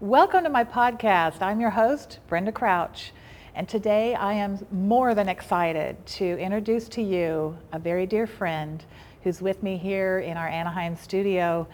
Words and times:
Welcome 0.00 0.44
to 0.44 0.50
my 0.50 0.64
podcast. 0.64 1.42
I'm 1.42 1.60
your 1.60 1.70
host, 1.70 2.20
Brenda 2.28 2.52
Crouch, 2.52 3.12
and 3.54 3.68
today 3.68 4.14
I 4.14 4.34
am 4.34 4.64
more 4.70 5.14
than 5.14 5.28
excited 5.28 6.04
to 6.06 6.38
introduce 6.38 6.88
to 6.90 7.02
you 7.02 7.58
a 7.72 7.78
very 7.78 8.06
dear 8.06 8.26
friend 8.26 8.84
who's 9.22 9.42
with 9.42 9.62
me 9.62 9.76
here 9.76 10.20
in 10.20 10.36
our 10.36 10.46
Anaheim 10.46 10.94
studio, 10.96 11.66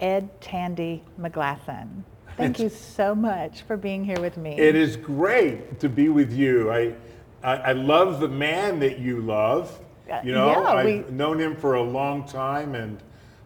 Ed 0.00 0.28
Tandy 0.40 1.04
McGlasson. 1.20 2.02
Thank 2.36 2.58
you 2.58 2.68
so 2.68 3.14
much 3.14 3.62
for 3.62 3.76
being 3.76 4.04
here 4.04 4.20
with 4.20 4.36
me. 4.36 4.58
It 4.58 4.74
is 4.74 4.96
great 4.96 5.78
to 5.80 5.88
be 5.88 6.08
with 6.08 6.32
you. 6.32 6.70
I, 6.72 6.94
I, 7.42 7.56
I 7.56 7.72
love 7.72 8.20
the 8.20 8.28
man 8.28 8.80
that 8.80 8.98
you 8.98 9.20
love. 9.20 9.78
Uh, 10.10 10.20
You 10.24 10.32
know, 10.32 10.50
yeah, 10.50 10.60
I've 10.60 10.84
we- 10.84 11.04
known 11.10 11.38
him 11.38 11.54
for 11.56 11.74
a 11.74 11.82
long 11.82 12.26
time, 12.26 12.74
and 12.74 13.00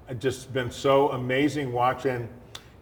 it's 0.09 0.23
just 0.23 0.53
been 0.55 0.71
so 0.71 1.11
amazing 1.11 1.73
watching 1.73 2.29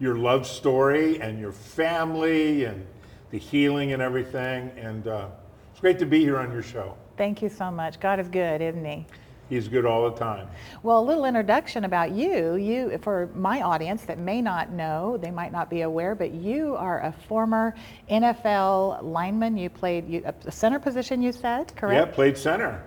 your 0.00 0.16
love 0.16 0.46
story 0.46 1.20
and 1.20 1.38
your 1.38 1.52
family 1.52 2.64
and 2.64 2.84
the 3.30 3.38
healing 3.38 3.92
and 3.92 4.02
everything. 4.02 4.72
And 4.76 5.06
uh, 5.06 5.28
it's 5.70 5.80
great 5.80 5.98
to 6.00 6.06
be 6.06 6.20
here 6.20 6.38
on 6.38 6.50
your 6.50 6.62
show. 6.62 6.96
Thank 7.16 7.42
you 7.42 7.50
so 7.50 7.70
much. 7.70 8.00
God 8.00 8.18
is 8.18 8.28
good, 8.28 8.62
isn't 8.62 8.84
He? 8.84 9.06
He's 9.50 9.66
good 9.66 9.84
all 9.84 10.08
the 10.08 10.16
time. 10.16 10.48
Well, 10.84 11.00
a 11.00 11.04
little 11.04 11.24
introduction 11.24 11.84
about 11.84 12.12
you. 12.12 12.54
You, 12.54 12.96
for 13.02 13.28
my 13.34 13.62
audience 13.62 14.02
that 14.02 14.18
may 14.18 14.40
not 14.40 14.70
know, 14.70 15.18
they 15.20 15.32
might 15.32 15.50
not 15.50 15.68
be 15.68 15.82
aware, 15.82 16.14
but 16.14 16.30
you 16.30 16.76
are 16.76 17.00
a 17.00 17.12
former 17.26 17.74
NFL 18.08 19.02
lineman. 19.02 19.56
You 19.56 19.68
played 19.68 20.08
you, 20.08 20.22
a 20.24 20.52
center 20.52 20.78
position. 20.78 21.20
You 21.20 21.32
said, 21.32 21.74
correct? 21.74 22.08
Yeah, 22.08 22.14
played 22.14 22.38
center 22.38 22.84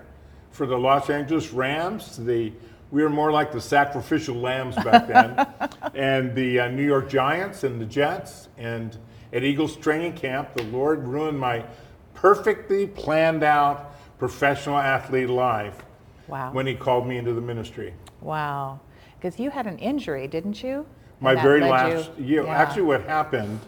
for 0.52 0.66
the 0.66 0.77
Los 0.77 1.09
Angeles 1.09 1.52
Rams. 1.52 2.16
The 2.16 2.53
we 2.93 3.02
were 3.02 3.09
more 3.09 3.31
like 3.31 3.52
the 3.52 3.59
sacrificial 3.59 4.35
lambs 4.35 4.75
back 4.75 5.07
then, 5.07 5.72
and 5.95 6.36
the 6.36 6.59
uh, 6.59 6.67
New 6.67 6.86
York 6.86 7.09
Giants 7.09 7.63
and 7.63 7.81
the 7.81 7.86
Jets. 7.88 8.49
And 8.59 8.95
at 9.33 9.44
Eagles 9.44 9.75
training 9.75 10.13
camp, 10.13 10.53
the 10.53 10.61
Lord 10.66 11.03
ruined 11.08 11.39
my 11.39 11.66
perfectly 12.14 12.86
planned 12.86 13.41
out 13.44 13.95
professional 14.19 14.77
athlete 14.77 15.27
life 15.30 15.83
Wow. 16.27 16.53
when 16.53 16.67
He 16.67 16.75
called 16.75 17.08
me 17.08 17.17
into 17.17 17.33
the 17.33 17.41
ministry. 17.41 17.95
wow. 18.21 18.80
Because 19.17 19.39
you 19.39 19.49
had 19.49 19.66
an 19.66 19.80
injury, 19.80 20.27
didn't 20.27 20.61
you? 20.61 20.86
My 21.19 21.33
very 21.33 21.61
last 21.61 22.11
you- 22.19 22.25
year. 22.25 22.44
yeah. 22.44 22.52
Actually, 22.55 22.83
what 22.83 23.05
happened, 23.05 23.59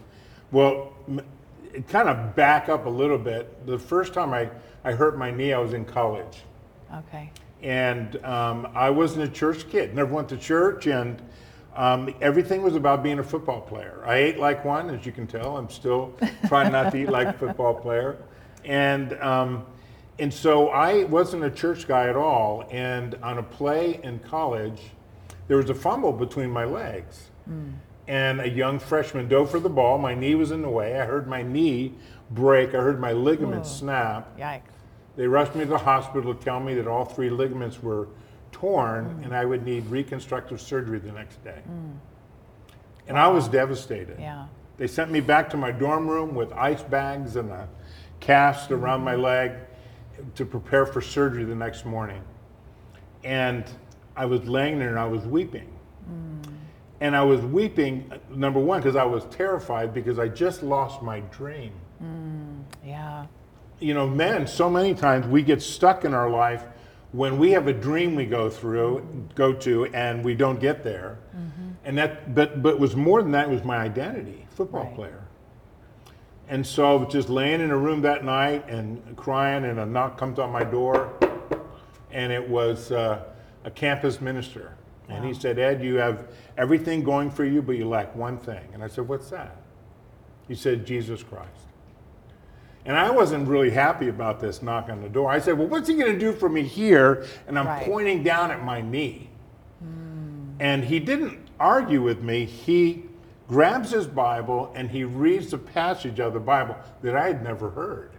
well, 0.52 0.94
it 1.74 1.88
kind 1.88 2.10
of 2.10 2.36
back 2.36 2.70
up 2.70 2.86
a 2.86 2.90
little 2.90 3.18
bit. 3.18 3.66
The 3.66 3.80
first 3.80 4.14
time 4.14 4.34
I, 4.34 4.50
I 4.84 4.92
hurt 4.92 5.18
my 5.18 5.32
knee, 5.32 5.52
I 5.54 5.58
was 5.58 5.74
in 5.74 5.84
college. 5.86 6.44
Okay. 6.94 7.32
And 7.66 8.24
um, 8.24 8.68
I 8.76 8.92
wasn't 8.92 9.24
a 9.24 9.28
church 9.28 9.68
kid. 9.70 9.96
Never 9.96 10.14
went 10.14 10.30
to 10.30 10.38
church, 10.38 10.86
and 10.86 11.20
um, 11.76 12.14
everything 12.22 12.62
was 12.62 12.76
about 12.76 13.02
being 13.02 13.18
a 13.18 13.24
football 13.24 13.60
player. 13.60 14.04
I 14.06 14.18
ate 14.18 14.38
like 14.38 14.64
one, 14.64 14.92
as 14.92 15.04
you 15.04 15.12
can 15.12 15.26
tell. 15.26 15.58
I'm 15.58 15.70
still 15.72 16.14
trying 16.48 16.72
not 16.72 16.92
to 16.92 16.98
eat 16.98 17.10
like 17.10 17.28
a 17.28 17.34
football 17.34 17.74
player, 17.74 18.18
and 18.64 19.14
um, 19.20 19.66
and 20.20 20.32
so 20.32 20.70
I 20.70 21.06
wasn't 21.06 21.44
a 21.44 21.50
church 21.50 21.88
guy 21.88 22.08
at 22.08 22.16
all. 22.16 22.66
And 22.70 23.16
on 23.16 23.40
a 23.40 23.44
play 23.44 24.00
in 24.04 24.20
college, 24.20 24.80
there 25.48 25.58
was 25.58 25.72
a 25.72 25.76
fumble 25.76 26.14
between 26.14 26.52
my 26.52 26.66
legs, 26.66 27.32
and 28.08 28.42
a 28.42 28.50
young 28.50 28.78
freshman 28.78 29.28
dove 29.28 29.50
for 29.50 29.60
the 29.60 29.70
ball. 29.70 29.98
My 29.98 30.14
knee 30.14 30.36
was 30.36 30.52
in 30.52 30.62
the 30.62 30.70
way. 30.70 31.02
I 31.02 31.06
heard 31.06 31.28
my 31.28 31.42
knee 31.42 31.96
break. 32.30 32.76
I 32.76 32.78
heard 32.78 33.00
my 33.00 33.12
ligament 33.12 33.66
snap. 33.66 34.38
Yikes. 34.38 34.62
They 35.16 35.28
rushed 35.28 35.56
me 35.56 35.62
to 35.62 35.70
the 35.70 35.78
hospital 35.78 36.34
to 36.34 36.44
tell 36.44 36.60
me 36.60 36.74
that 36.76 36.88
all 36.88 37.06
three 37.06 37.30
ligaments 37.30 37.82
were 37.82 38.08
torn 38.52 39.22
and 39.24 39.36
I 39.36 39.46
would 39.46 39.66
need 39.66 39.86
reconstructive 39.88 40.62
surgery 40.62 41.00
the 41.00 41.12
next 41.12 41.44
day. 41.44 41.62
Mm. 41.70 41.98
And 43.08 43.18
I 43.18 43.28
was 43.28 43.48
devastated. 43.48 44.18
Yeah. 44.20 44.48
They 44.78 44.88
sent 44.88 45.12
me 45.12 45.22
back 45.22 45.50
to 45.52 45.58
my 45.58 45.72
dorm 45.72 46.08
room 46.08 46.36
with 46.36 46.52
ice 46.54 46.82
bags 46.82 47.36
and 47.38 47.50
a 47.50 47.68
cast 48.20 48.72
around 48.72 49.02
my 49.02 49.14
mm-hmm. 49.14 49.22
leg 49.22 49.52
to 50.36 50.46
prepare 50.46 50.86
for 50.86 51.02
surgery 51.02 51.44
the 51.44 51.56
next 51.56 51.86
morning. 51.86 52.22
And 53.24 53.66
I 54.16 54.26
was 54.26 54.46
laying 54.48 54.80
there 54.80 54.90
and 54.90 55.00
I 55.00 55.06
was 55.06 55.24
weeping. 55.24 55.72
Mm. 56.10 56.54
And 57.02 57.16
I 57.16 57.24
was 57.24 57.42
weeping, 57.42 58.12
number 58.30 58.60
one, 58.60 58.80
because 58.80 58.96
I 58.96 59.04
was 59.04 59.26
terrified 59.26 59.94
because 59.94 60.18
I 60.18 60.28
just 60.28 60.64
lost 60.64 61.02
my 61.02 61.20
dream 61.20 61.74
mm. 62.02 62.64
Yeah. 62.86 63.26
You 63.80 63.94
know, 63.94 64.08
men, 64.08 64.48
so 64.48 64.70
many 64.70 64.94
times 64.94 65.28
we 65.28 65.42
get 65.42 65.62
stuck 65.62 66.06
in 66.06 66.14
our 66.14 66.30
life 66.30 66.64
when 67.12 67.38
we 67.38 67.52
have 67.52 67.68
a 67.68 67.74
dream 67.74 68.16
we 68.16 68.26
go 68.26 68.50
through, 68.50 69.28
go 69.36 69.54
to, 69.54 69.86
and 69.88 70.24
we 70.24 70.36
don't 70.36 70.60
get 70.60 70.84
there. 70.84 71.18
And 71.86 71.98
that, 71.98 72.34
but, 72.34 72.62
but 72.64 72.74
it 72.74 72.80
was 72.80 72.96
more 72.96 73.22
than 73.22 73.32
that, 73.32 73.48
it 73.48 73.52
was 73.52 73.64
my 73.64 73.78
identity, 73.78 74.48
football 74.50 74.86
Right. 74.86 74.96
player. 74.96 75.22
And 76.48 76.66
so 76.66 77.06
just 77.06 77.30
laying 77.30 77.62
in 77.62 77.72
a 77.72 77.78
room 77.78 78.02
that 78.02 78.26
night 78.26 78.68
and 78.68 79.16
crying, 79.16 79.66
and 79.66 79.80
a 79.80 79.86
knock 79.86 80.18
comes 80.18 80.40
on 80.40 80.52
my 80.52 80.64
door, 80.64 81.14
and 82.12 82.32
it 82.32 82.48
was 82.50 82.92
uh, 82.92 83.24
a 83.64 83.72
campus 83.72 84.20
minister. 84.20 84.74
And 85.08 85.24
he 85.24 85.34
said, 85.36 85.60
Ed, 85.60 85.84
you 85.84 85.96
have 85.96 86.28
everything 86.58 87.04
going 87.04 87.30
for 87.30 87.46
you, 87.46 87.62
but 87.62 87.74
you 87.74 87.88
lack 87.88 88.16
one 88.16 88.38
thing. 88.40 88.68
And 88.74 88.84
I 88.84 88.88
said, 88.88 89.08
What's 89.08 89.30
that? 89.30 89.56
He 90.48 90.56
said, 90.56 90.86
Jesus 90.86 91.22
Christ. 91.22 91.65
And 92.86 92.96
I 92.96 93.10
wasn't 93.10 93.48
really 93.48 93.72
happy 93.72 94.10
about 94.10 94.40
this 94.40 94.62
knock 94.62 94.90
on 94.90 95.02
the 95.02 95.10
door. 95.10 95.32
I 95.32 95.40
said, 95.40 95.58
Well, 95.58 95.68
what's 95.68 95.88
he 95.88 95.96
going 95.96 96.14
to 96.14 96.20
do 96.20 96.32
for 96.32 96.50
me 96.50 96.62
here? 96.62 97.26
And 97.48 97.58
I'm 97.58 97.68
Right. 97.68 97.84
pointing 97.84 98.24
down 98.24 98.52
at 98.52 98.64
my 98.64 98.82
knee. 98.82 99.30
Hmm. 99.80 100.56
And 100.60 100.84
he 100.84 101.00
didn't 101.00 101.40
argue 101.60 102.04
with 102.04 102.22
me. 102.22 102.46
He 102.46 103.06
grabs 103.48 103.92
his 103.92 104.06
Bible 104.06 104.72
and 104.76 104.92
he 104.92 105.04
reads 105.04 105.52
the 105.52 105.58
passage 105.58 106.20
of 106.20 106.34
the 106.34 106.40
Bible 106.40 106.78
that 107.02 107.16
I 107.16 107.28
had 107.28 107.44
never 107.44 107.72
heard. 107.72 108.12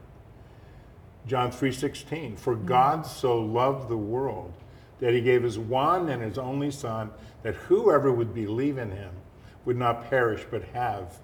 John 1.29 1.51
3:16 1.53 2.37
For 2.37 2.55
hmm. 2.55 2.67
God 2.67 3.07
so 3.07 3.39
loved 3.39 3.89
the 3.89 3.97
world 3.97 4.53
that 4.99 5.13
he 5.13 5.21
gave 5.21 5.45
his 5.45 5.59
one 5.59 6.09
and 6.09 6.23
his 6.23 6.39
only 6.39 6.73
son 6.73 7.11
that 7.43 7.55
whoever 7.55 8.11
would 8.11 8.35
believe 8.35 8.79
in 8.79 8.91
him 8.91 9.13
would 9.65 9.77
not 9.77 10.09
perish 10.09 10.45
but 10.51 10.63
have 10.73 11.19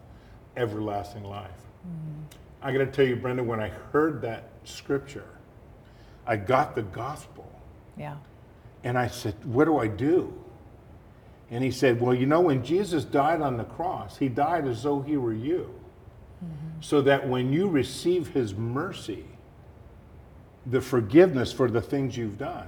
everlasting 0.56 1.25
life. 1.25 1.50
Hmm. 1.82 2.36
I 2.62 2.73
got 2.73 2.78
to 2.78 2.87
tell 2.87 3.06
you 3.06 3.17
Brenda 3.17 3.43
when 3.43 3.61
I 3.61 3.69
heard 3.69 4.23
that 4.23 4.50
scripture 4.65 5.27
I 6.27 6.37
got 6.37 6.75
the 6.75 6.83
gospel 6.83 7.50
Yeah. 7.97 8.17
and 8.84 8.97
I 8.97 9.09
said, 9.09 9.34
What 9.45 9.65
do 9.65 9.78
I 9.78 9.89
do? 9.89 10.33
And 11.50 11.62
he 11.62 11.71
said, 11.71 12.00
Well, 12.00 12.15
you 12.15 12.27
know, 12.27 12.41
when 12.41 12.65
Jesus 12.65 13.05
died 13.05 13.41
on 13.41 13.56
the 13.56 13.65
cross, 13.65 14.17
he 14.19 14.28
died 14.28 14.67
as 14.67 14.83
though 14.83 15.00
he 15.00 15.17
were 15.17 15.33
you. 15.33 15.75
Mm-hmm. 16.45 16.81
So 16.81 17.03
that 17.03 17.28
when 17.28 17.53
you 17.53 17.69
receive 17.69 18.28
his 18.28 18.55
mercy, 18.55 19.25
the 20.67 20.81
forgiveness 20.81 21.53
for 21.53 21.69
the 21.71 21.81
things 21.81 22.17
you've 22.17 22.39
done, 22.39 22.67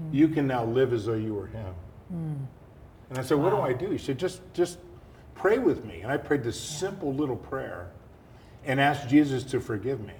mm. 0.00 0.14
you 0.14 0.28
can 0.28 0.46
now 0.46 0.64
live 0.64 0.92
as 0.92 1.06
though 1.06 1.14
you 1.14 1.34
were 1.34 1.46
him. 1.46 1.74
Mm. 2.12 2.46
And 3.10 3.18
I 3.18 3.22
said, 3.22 3.38
What 3.38 3.50
do 3.50 3.60
I 3.60 3.72
do? 3.72 3.90
He 3.90 3.98
said, 3.98 4.18
Just 4.18 4.40
just 4.54 4.78
pray 5.34 5.58
with 5.58 5.84
me. 5.84 6.00
And 6.02 6.10
I 6.10 6.16
prayed 6.16 6.42
this 6.42 6.60
simple 6.60 7.12
little 7.12 7.36
prayer 7.36 7.90
and 8.68 8.78
asked 8.80 9.08
Jesus 9.08 9.42
to 9.44 9.58
forgive 9.60 9.98
me. 10.00 10.12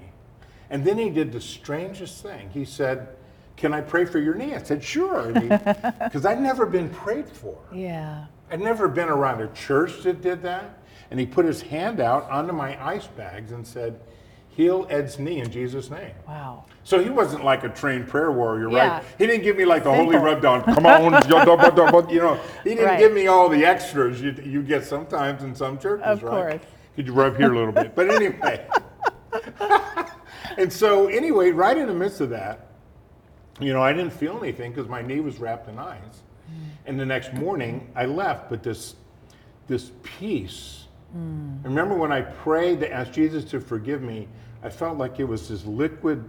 And 0.70 0.84
then 0.84 0.98
he 0.98 1.10
did 1.10 1.30
the 1.32 1.40
strangest 1.40 2.22
thing. 2.22 2.50
He 2.50 2.64
said, 2.64 3.08
Can 3.56 3.72
I 3.72 3.80
pray 3.82 4.04
for 4.06 4.18
your 4.18 4.34
knee? 4.34 4.54
I 4.54 4.62
said, 4.62 4.82
Sure. 4.82 5.32
Because 5.32 6.26
I'd 6.26 6.40
never 6.40 6.66
been 6.66 6.90
prayed 6.90 7.28
for. 7.28 7.56
Yeah. 7.72 8.24
I'd 8.50 8.60
never 8.60 8.88
been 8.88 9.08
around 9.08 9.42
a 9.42 9.48
church 9.48 10.02
that 10.02 10.22
did 10.22 10.42
that. 10.42 10.78
And 11.10 11.20
he 11.20 11.26
put 11.26 11.44
his 11.46 11.62
hand 11.62 12.00
out 12.00 12.28
onto 12.30 12.52
my 12.52 12.82
ice 12.84 13.06
bags 13.06 13.52
and 13.52 13.66
said, 13.66 14.00
Heal 14.48 14.86
Ed's 14.90 15.18
knee 15.18 15.40
in 15.40 15.50
Jesus' 15.50 15.88
name. 15.90 16.10
Wow. 16.26 16.64
So 16.84 17.02
he 17.02 17.10
wasn't 17.10 17.44
like 17.44 17.64
a 17.64 17.68
trained 17.68 18.08
prayer 18.08 18.32
warrior, 18.32 18.70
Yeah. 18.70 18.88
right? 18.96 19.04
He 19.18 19.26
didn't 19.26 19.44
give 19.44 19.56
me 19.56 19.64
like 19.64 19.84
the 19.84 19.92
holy 19.94 20.12
Simple. 20.14 20.32
rub 20.32 20.42
down. 20.42 20.64
Come 20.64 20.84
on, 20.86 21.04
you 22.10 22.18
know. 22.20 22.40
He 22.64 22.70
didn't 22.70 22.84
Right. 22.86 22.98
give 22.98 23.12
me 23.12 23.26
all 23.26 23.48
the 23.48 23.64
extras 23.64 24.20
you, 24.20 24.34
you 24.44 24.62
get 24.62 24.84
sometimes 24.84 25.42
in 25.44 25.54
some 25.54 25.78
churches, 25.78 26.00
right? 26.04 26.12
Of 26.12 26.22
right? 26.24 26.30
course. 26.60 26.62
Could 26.98 27.06
you 27.06 27.12
rub 27.12 27.36
here 27.36 27.52
a 27.52 27.56
little 27.56 27.70
bit? 27.70 27.94
But 27.94 28.10
anyway. 28.10 28.66
and 30.56 30.72
so 30.72 31.06
anyway, 31.06 31.52
right 31.52 31.78
in 31.78 31.86
the 31.86 31.94
midst 31.94 32.20
of 32.20 32.30
that, 32.30 32.72
you 33.60 33.72
know, 33.72 33.80
I 33.80 33.92
didn't 33.92 34.12
feel 34.12 34.36
anything 34.42 34.72
because 34.72 34.88
my 34.88 35.00
knee 35.00 35.20
was 35.20 35.38
wrapped 35.38 35.68
in 35.68 35.78
ice. 35.78 36.22
And 36.86 36.98
the 36.98 37.06
next 37.06 37.32
morning, 37.34 37.88
I 37.94 38.06
left, 38.06 38.50
but 38.50 38.64
this 38.64 38.96
this 39.68 39.92
peace. 40.02 40.86
Mm. 41.16 41.62
Remember 41.62 41.94
when 41.94 42.10
I 42.10 42.22
prayed 42.22 42.80
to 42.80 42.92
ask 42.92 43.12
Jesus 43.12 43.44
to 43.52 43.60
forgive 43.60 44.02
me, 44.02 44.26
I 44.64 44.68
felt 44.68 44.98
like 44.98 45.20
it 45.20 45.24
was 45.24 45.48
this 45.48 45.64
liquid 45.66 46.28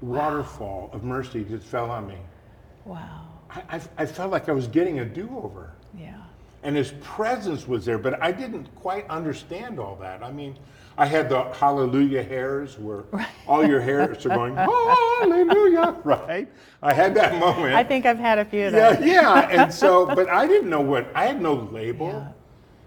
waterfall 0.00 0.90
of 0.92 1.04
mercy 1.04 1.44
that 1.44 1.62
fell 1.62 1.92
on 1.92 2.08
me. 2.08 2.18
Wow. 2.84 3.28
I, 3.50 3.62
I, 3.70 3.80
I 3.98 4.06
felt 4.06 4.32
like 4.32 4.48
I 4.48 4.52
was 4.52 4.66
getting 4.66 4.98
a 4.98 5.04
do-over. 5.04 5.70
Yeah. 5.70 5.77
And 6.62 6.74
his 6.76 6.92
presence 7.00 7.68
was 7.68 7.84
there, 7.84 7.98
but 7.98 8.20
I 8.22 8.32
didn't 8.32 8.74
quite 8.74 9.08
understand 9.08 9.78
all 9.78 9.96
that. 9.96 10.22
I 10.24 10.32
mean, 10.32 10.56
I 10.96 11.06
had 11.06 11.28
the 11.28 11.44
hallelujah 11.54 12.24
hairs 12.24 12.76
where 12.78 13.04
all 13.46 13.64
your 13.64 13.80
hairs 13.80 14.26
are 14.26 14.30
going, 14.30 14.56
hallelujah, 15.20 15.96
right? 16.02 16.48
I 16.82 16.92
had 16.92 17.14
that 17.14 17.38
moment. 17.38 17.74
I 17.74 17.84
think 17.84 18.04
I've 18.04 18.18
had 18.18 18.38
a 18.38 18.44
few 18.44 18.66
of 18.66 18.72
yeah, 18.72 18.92
those. 18.94 19.06
yeah. 19.06 19.48
And 19.48 19.72
so, 19.72 20.06
but 20.14 20.28
I 20.28 20.48
didn't 20.48 20.68
know 20.68 20.80
what, 20.80 21.08
I 21.14 21.26
had 21.26 21.40
no 21.40 21.54
label. 21.54 22.08
Yeah. 22.08 22.28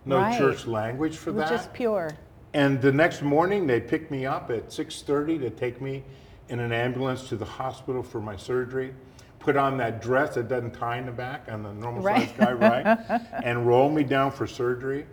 no 0.06 0.18
Right. 0.18 0.38
church 0.38 0.68
language 0.68 1.16
for 1.16 1.32
that. 1.32 1.50
just 1.50 1.72
pure. 1.74 2.12
And 2.54 2.82
the 2.82 2.92
next 2.92 3.22
morning, 3.22 3.66
they 3.66 3.80
picked 3.80 4.12
me 4.12 4.26
up 4.26 4.52
at 4.52 4.68
6:30 4.68 5.40
to 5.40 5.50
take 5.50 5.80
me 5.80 6.04
in 6.50 6.60
an 6.60 6.74
ambulance 6.74 7.30
to 7.30 7.38
the 7.38 7.46
hospital 7.46 8.04
for 8.04 8.20
my 8.20 8.36
surgery. 8.36 8.94
Put 9.42 9.58
on 9.58 9.78
that 9.78 10.02
dress 10.02 10.36
that 10.36 10.48
doesn't 10.48 10.72
tie 10.76 10.98
in 10.98 11.06
the 11.08 11.12
back. 11.12 11.50
I'm 11.52 11.66
a 11.66 11.74
normal 11.74 12.04
Right. 12.04 12.28
sized 12.30 12.38
guy, 12.38 12.52
right? 12.54 13.22
and 13.44 13.68
roll 13.68 13.90
me 13.90 14.04
down 14.04 14.32
for 14.32 14.46
surgery. 14.46 15.06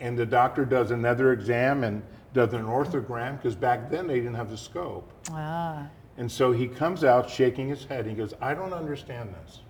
And 0.00 0.18
the 0.18 0.26
doctor 0.26 0.64
does 0.64 0.90
another 0.90 1.32
exam 1.32 1.84
and 1.84 2.02
does 2.34 2.52
an 2.52 2.64
arthrogram 2.64 3.36
because 3.36 3.54
back 3.54 3.88
then 3.90 4.06
they 4.06 4.16
didn't 4.16 4.34
have 4.34 4.50
the 4.50 4.56
scope. 4.56 5.10
Ah, 5.30 5.86
And 6.18 6.30
so 6.30 6.50
he 6.52 6.66
comes 6.66 7.04
out 7.04 7.30
shaking 7.30 7.68
his 7.68 7.84
head. 7.84 8.06
He 8.06 8.14
goes, 8.14 8.34
I 8.40 8.54
don't 8.54 8.72
understand 8.72 9.32
this. 9.44 9.60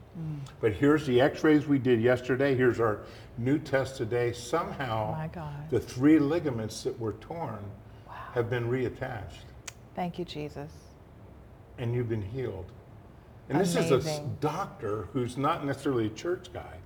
But 0.61 0.73
here's 0.73 1.07
the 1.07 1.21
x 1.21 1.43
rays 1.45 1.67
we 1.67 1.79
did 1.79 2.01
yesterday. 2.01 2.55
Here's 2.55 2.79
our 2.81 3.01
new 3.39 3.59
test 3.59 3.97
today. 3.97 4.33
Somehow, 4.33 5.13
My 5.17 5.29
God. 5.29 5.71
the 5.71 5.81
three 5.81 6.19
ligaments 6.19 6.83
that 6.85 6.99
were 6.99 7.13
torn 7.15 7.65
have 8.35 8.51
been 8.51 8.69
reattached, 8.69 9.45
thank 9.95 10.19
you, 10.19 10.25
Jesus. 10.25 10.71
and 11.79 11.95
you've 11.95 12.09
been 12.09 12.23
healed. 12.23 12.67
And 13.51 13.61
this 13.61 13.75
is 13.75 13.91
a 13.91 14.21
doctor 14.41 15.09
who's 15.13 15.37
not 15.37 15.67
necessarily 15.67 16.07
a 16.07 16.11
church 16.11 16.53
guy. 16.53 16.77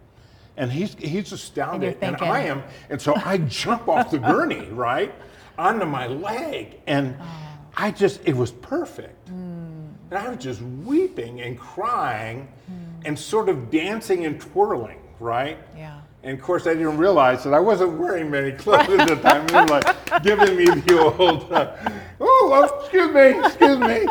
And 0.57 0.71
he's, 0.73 0.95
he's 0.95 1.31
astounded, 1.33 1.99
and, 2.01 2.17
thinking- 2.17 2.29
I 2.29 2.45
am. 2.47 2.63
And 2.89 3.01
so 3.01 3.15
I 3.17 3.39
jump 3.39 3.89
off 3.89 4.11
the 4.11 4.19
gurney, 4.19 4.69
right, 4.71 5.15
onto 5.59 5.85
my 5.85 6.07
leg. 6.07 6.81
And 6.87 7.17
Oh. 7.21 7.25
I 7.77 7.91
just, 7.91 8.21
it 8.25 8.35
was 8.37 8.53
perfect. 8.53 9.29
Hmm. 9.29 9.89
And 10.11 10.19
I 10.19 10.29
was 10.29 10.39
just 10.39 10.63
weeping 10.63 11.41
and 11.43 11.59
crying 11.59 12.49
Hmm. 12.67 12.73
and 13.07 13.19
sort 13.19 13.49
of 13.49 13.69
dancing 13.71 14.25
and 14.27 14.41
twirling, 14.41 15.01
right? 15.21 15.59
Yeah. 15.77 16.01
And 16.23 16.39
of 16.39 16.43
course, 16.43 16.67
I 16.67 16.73
didn't 16.75 16.97
realize 16.97 17.45
that 17.45 17.53
I 17.53 17.61
wasn't 17.61 17.99
wearing 17.99 18.31
many 18.31 18.53
clothes 18.63 18.89
at 18.89 19.09
the 19.09 19.17
time. 19.17 19.47
They 19.49 19.61
were 19.61 19.67
like 19.67 20.23
giving 20.23 20.57
me 20.57 20.65
the 20.67 20.99
old, 21.19 21.53
uh, 21.53 21.75
oh, 22.21 22.81
excuse 22.81 23.13
me, 23.13 23.45
excuse 23.45 23.79
me. 23.79 24.07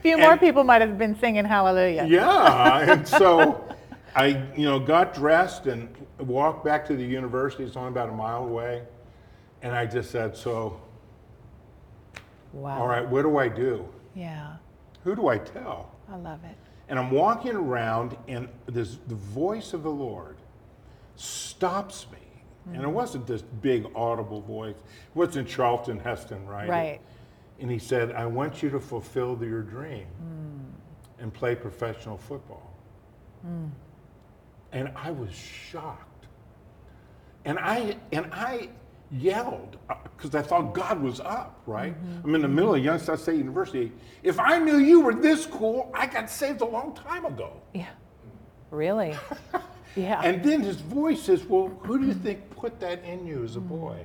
A 0.00 0.02
few 0.02 0.16
more 0.16 0.38
people 0.38 0.64
might 0.64 0.80
have 0.80 0.96
been 0.96 1.14
singing 1.18 1.44
hallelujah. 1.44 2.06
Yeah, 2.08 2.90
and 2.90 3.06
so 3.06 3.68
I, 4.16 4.28
you 4.56 4.64
know, 4.64 4.80
got 4.80 5.12
dressed 5.12 5.66
and 5.66 5.94
walked 6.18 6.64
back 6.64 6.86
to 6.86 6.96
the 6.96 7.04
university. 7.04 7.64
It's 7.64 7.76
only 7.76 7.90
about 7.90 8.08
a 8.08 8.12
mile 8.12 8.44
away. 8.44 8.82
And 9.60 9.74
I 9.74 9.84
just 9.84 10.10
said, 10.10 10.34
so, 10.34 10.80
Wow. 12.54 12.80
all 12.80 12.88
right, 12.88 13.06
what 13.06 13.22
do 13.22 13.36
I 13.36 13.48
do? 13.48 13.86
Yeah, 14.14 14.56
Who 15.04 15.14
do 15.14 15.28
I 15.28 15.36
tell? 15.36 15.92
I 16.10 16.16
love 16.16 16.42
it. 16.44 16.56
And 16.88 16.98
I'm 16.98 17.10
walking 17.10 17.54
around, 17.54 18.16
and 18.26 18.48
this, 18.64 18.96
the 19.06 19.14
voice 19.14 19.74
of 19.74 19.82
the 19.82 19.90
Lord 19.90 20.38
stops 21.16 22.06
me. 22.10 22.18
And 22.72 22.82
it 22.82 22.88
mm. 22.88 22.92
wasn't 22.92 23.26
this 23.26 23.42
big 23.42 23.86
audible 23.94 24.40
voice. 24.40 24.76
It 24.76 25.16
wasn't 25.16 25.46
Charlton 25.46 25.98
Heston, 25.98 26.46
right? 26.46 26.68
Right. 26.68 27.00
And 27.60 27.70
he 27.70 27.78
said, 27.78 28.12
I 28.12 28.26
want 28.26 28.62
you 28.62 28.70
to 28.70 28.80
fulfill 28.80 29.38
your 29.42 29.62
dream 29.62 30.06
hmm. 30.06 31.22
and 31.22 31.32
play 31.32 31.54
professional 31.54 32.16
football. 32.16 32.74
Hmm. 33.42 33.66
And 34.72 34.90
I 34.96 35.10
was 35.10 35.32
shocked. 35.32 36.26
And 37.44 37.58
I 37.58 37.96
and 38.12 38.26
I 38.32 38.68
yelled 39.10 39.76
uh, 39.88 39.94
because 40.16 40.34
I 40.34 40.42
thought 40.42 40.74
God 40.74 41.00
was 41.00 41.20
up, 41.20 41.60
right? 41.66 41.94
Mm-hmm. 41.94 42.28
I'm 42.28 42.34
in 42.34 42.42
the 42.42 42.48
middle 42.48 42.74
of 42.74 42.84
Youngstown 42.84 43.18
State 43.18 43.38
University. 43.38 43.92
If 44.22 44.38
I 44.38 44.58
knew 44.58 44.76
you 44.76 45.00
were 45.00 45.14
this 45.14 45.46
cool, 45.46 45.90
I 45.94 46.06
got 46.06 46.30
saved 46.30 46.60
a 46.60 46.66
long 46.66 46.94
time 46.94 47.24
ago. 47.24 47.60
Yeah. 47.74 47.88
Really? 48.70 49.16
Yeah. 49.96 50.20
And 50.22 50.42
then 50.44 50.60
his 50.60 50.76
voice 50.76 51.22
says, 51.22 51.44
Well, 51.44 51.68
who 51.82 51.98
do 51.98 52.06
you 52.06 52.14
think 52.14 52.48
put 52.50 52.78
that 52.80 53.02
in 53.04 53.26
you 53.26 53.44
as 53.44 53.56
a 53.56 53.60
hmm. 53.60 53.68
boy? 53.68 53.98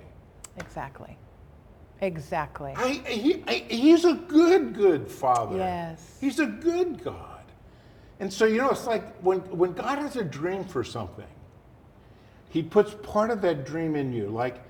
exactly. 0.58 1.18
Exactly. 2.02 2.74
I, 2.76 2.90
he, 3.08 3.44
I, 3.48 3.66
he's 3.70 4.06
a 4.06 4.14
good, 4.14 4.74
good 4.74 5.10
father. 5.10 5.58
Yes. 5.58 6.18
He's 6.20 6.40
a 6.40 6.46
good 6.46 7.04
God. 7.04 7.44
And 8.20 8.32
so, 8.32 8.46
you 8.46 8.58
know, 8.58 8.70
it's 8.70 8.86
like 8.86 9.16
when, 9.18 9.40
when 9.50 9.74
God 9.74 10.00
has 10.00 10.16
a 10.16 10.24
dream 10.24 10.64
for 10.64 10.84
something, 10.84 11.26
he 12.50 12.64
puts 12.64 12.96
part 13.04 13.32
of 13.32 13.42
that 13.42 13.66
dream 13.66 13.96
in 13.96 14.14
you, 14.14 14.30
like, 14.30 14.64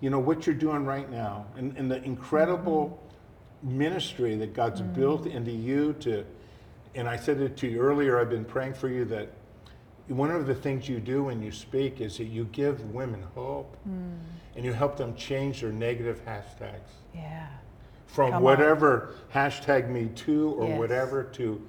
you 0.00 0.10
know, 0.10 0.18
what 0.18 0.46
you're 0.46 0.54
doing 0.54 0.84
right 0.84 1.10
now, 1.10 1.46
and, 1.56 1.76
and 1.76 1.90
the 1.90 2.02
incredible 2.04 3.02
mm-hmm. 3.64 3.78
ministry 3.78 4.36
that 4.36 4.54
God's 4.54 4.80
mm-hmm. 4.80 4.92
built 4.92 5.26
into 5.26 5.50
you 5.50 5.94
to, 5.94 6.24
and 6.94 7.08
I 7.08 7.16
said 7.16 7.40
it 7.40 7.56
to 7.58 7.68
you 7.68 7.80
earlier, 7.80 8.20
I've 8.20 8.30
been 8.30 8.44
praying 8.44 8.74
for 8.74 8.88
you 8.88 9.04
that 9.06 9.30
one 10.08 10.30
of 10.30 10.46
the 10.46 10.54
things 10.54 10.88
you 10.88 11.00
do 11.00 11.24
when 11.24 11.42
you 11.42 11.50
speak 11.50 12.00
is 12.00 12.18
that 12.18 12.24
you 12.24 12.44
give 12.52 12.80
women 12.92 13.24
hope 13.34 13.76
mm. 13.88 14.18
And 14.56 14.64
you 14.64 14.72
help 14.72 14.96
them 14.96 15.14
change 15.14 15.60
their 15.60 15.72
negative 15.72 16.24
hashtags 16.24 16.90
yeah. 17.14 17.48
from 18.06 18.30
Come 18.30 18.36
on. 18.38 18.42
whatever 18.42 19.14
hashtag 19.34 19.88
me 19.88 20.08
too 20.14 20.54
or 20.58 20.68
Yes. 20.68 20.78
whatever 20.78 21.24
to 21.24 21.60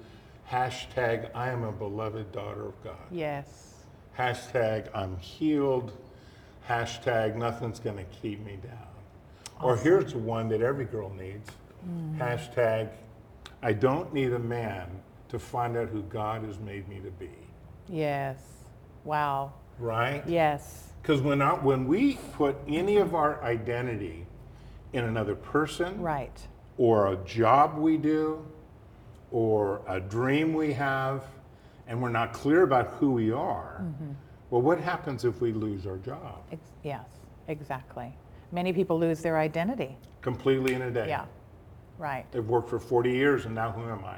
hashtag 0.50 1.30
I 1.34 1.50
am 1.50 1.64
a 1.64 1.72
beloved 1.72 2.32
daughter 2.32 2.68
of 2.68 2.84
God. 2.84 2.98
Yes. 3.12 3.74
Hashtag 4.18 4.88
I'm 4.94 5.18
healed. 5.18 5.92
Hashtag 6.68 7.36
nothing's 7.36 7.80
going 7.80 7.98
to 7.98 8.04
keep 8.22 8.44
me 8.46 8.58
down. 8.64 8.78
Or 9.62 9.78
here's 9.78 10.14
one 10.14 10.50
that 10.50 10.62
every 10.62 10.86
girl 10.86 11.10
needs. 11.10 11.50
Mm. 11.88 12.18
Hashtag 12.18 12.90
I 13.62 13.72
don't 13.74 14.14
need 14.14 14.34
a 14.34 14.40
man 14.40 14.90
to 15.30 15.40
find 15.40 15.78
out 15.78 15.88
who 15.88 16.04
God 16.04 16.44
has 16.44 16.60
made 16.60 16.88
me 16.90 17.00
to 17.00 17.10
be. 17.12 17.32
Yes. 17.88 18.38
Wow. 19.04 19.54
Right? 19.80 20.24
Yes. 20.28 20.88
Because 21.02 21.22
when, 21.22 21.42
I, 21.42 21.54
when 21.54 21.86
we 21.88 22.18
put 22.34 22.56
any 22.68 22.98
of 22.98 23.14
our 23.16 23.44
identity 23.44 24.26
in 24.94 25.04
another 25.06 25.36
person, 25.36 26.00
Right. 26.02 26.40
or 26.78 27.12
a 27.14 27.16
job 27.26 27.78
we 27.78 27.98
do, 27.98 28.46
or 29.32 29.82
a 29.88 30.00
dream 30.00 30.54
we 30.54 30.72
have, 30.74 31.24
and 31.88 32.02
we're 32.02 32.10
not 32.10 32.32
clear 32.34 32.62
about 32.64 32.88
who 33.00 33.12
we 33.12 33.32
are, 33.32 33.82
Mm-hmm. 33.84 34.12
well, 34.50 34.62
what 34.62 34.80
happens 34.80 35.26
if 35.26 35.42
we 35.42 35.52
lose 35.52 35.86
our 35.88 35.98
job 35.98 36.44
Ex- 36.52 36.62
yes. 36.84 37.06
Exactly. 37.48 38.16
Many 38.54 38.72
people 38.72 38.98
lose 38.98 39.22
their 39.22 39.38
identity. 39.40 39.98
completely 40.22 40.74
in 40.76 40.84
a 40.84 40.92
day? 40.92 41.08
Yeah. 41.10 41.26
Right. 42.00 42.26
They've 42.32 42.46
worked 42.46 42.70
for 42.70 42.80
40 42.80 43.12
years, 43.12 43.46
and 43.46 43.54
now 43.54 43.72
who 43.72 43.84
am 43.90 44.04
I? 44.04 44.18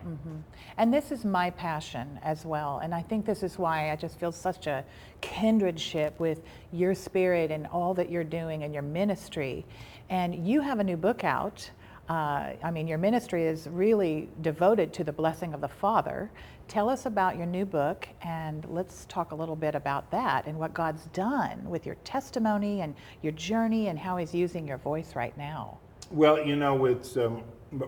And 0.77 0.94
this 0.94 1.12
is 1.12 1.25
my 1.25 1.50
passion 1.50 2.19
as 2.24 2.45
well. 2.45 2.80
And 2.80 2.95
I 2.95 3.01
think 3.01 3.25
this 3.25 3.44
is 3.44 3.60
why 3.60 3.92
I 3.92 3.95
just 3.95 4.19
feel 4.19 4.31
such 4.31 4.68
a 4.68 4.83
kindredship 5.21 6.18
with 6.18 6.42
your 6.71 6.95
spirit 6.95 7.52
and 7.52 7.68
all 7.68 7.94
that 7.95 8.09
you're 8.09 8.23
doing 8.23 8.64
and 8.64 8.73
your 8.73 8.83
ministry. 8.83 9.66
And 10.09 10.47
you 10.47 10.61
have 10.61 10.80
a 10.80 10.83
new 10.83 10.97
book 10.97 11.23
out. 11.23 11.69
Uh, 12.07 12.54
I 12.64 12.71
mean, 12.71 12.88
your 12.88 12.97
ministry 12.97 13.44
is 13.45 13.68
really 13.68 14.30
devoted 14.42 14.94
to 14.94 15.04
the 15.04 15.11
blessing 15.11 15.54
of 15.54 15.61
the 15.61 15.68
Father. 15.68 16.31
Tell 16.68 16.88
us 16.90 17.06
about 17.06 17.35
your 17.35 17.45
new 17.45 17.66
book, 17.66 18.07
and 18.21 18.66
let's 18.69 19.06
talk 19.06 19.31
a 19.31 19.35
little 19.35 19.56
bit 19.56 19.76
about 19.76 20.09
that 20.11 20.47
and 20.47 20.57
what 20.57 20.73
God's 20.73 21.06
done 21.07 21.68
with 21.69 21.85
your 21.85 21.95
testimony 22.04 22.81
and 22.81 22.95
your 23.21 23.33
journey 23.33 23.88
and 23.90 23.99
how 23.99 24.18
He's 24.18 24.33
using 24.33 24.68
your 24.68 24.78
voice 24.78 25.16
right 25.16 25.35
now. 25.38 25.80
Well, 26.11 26.44
you 26.44 26.56
know, 26.56 26.85
it's 26.85 27.18
um, 27.18 27.44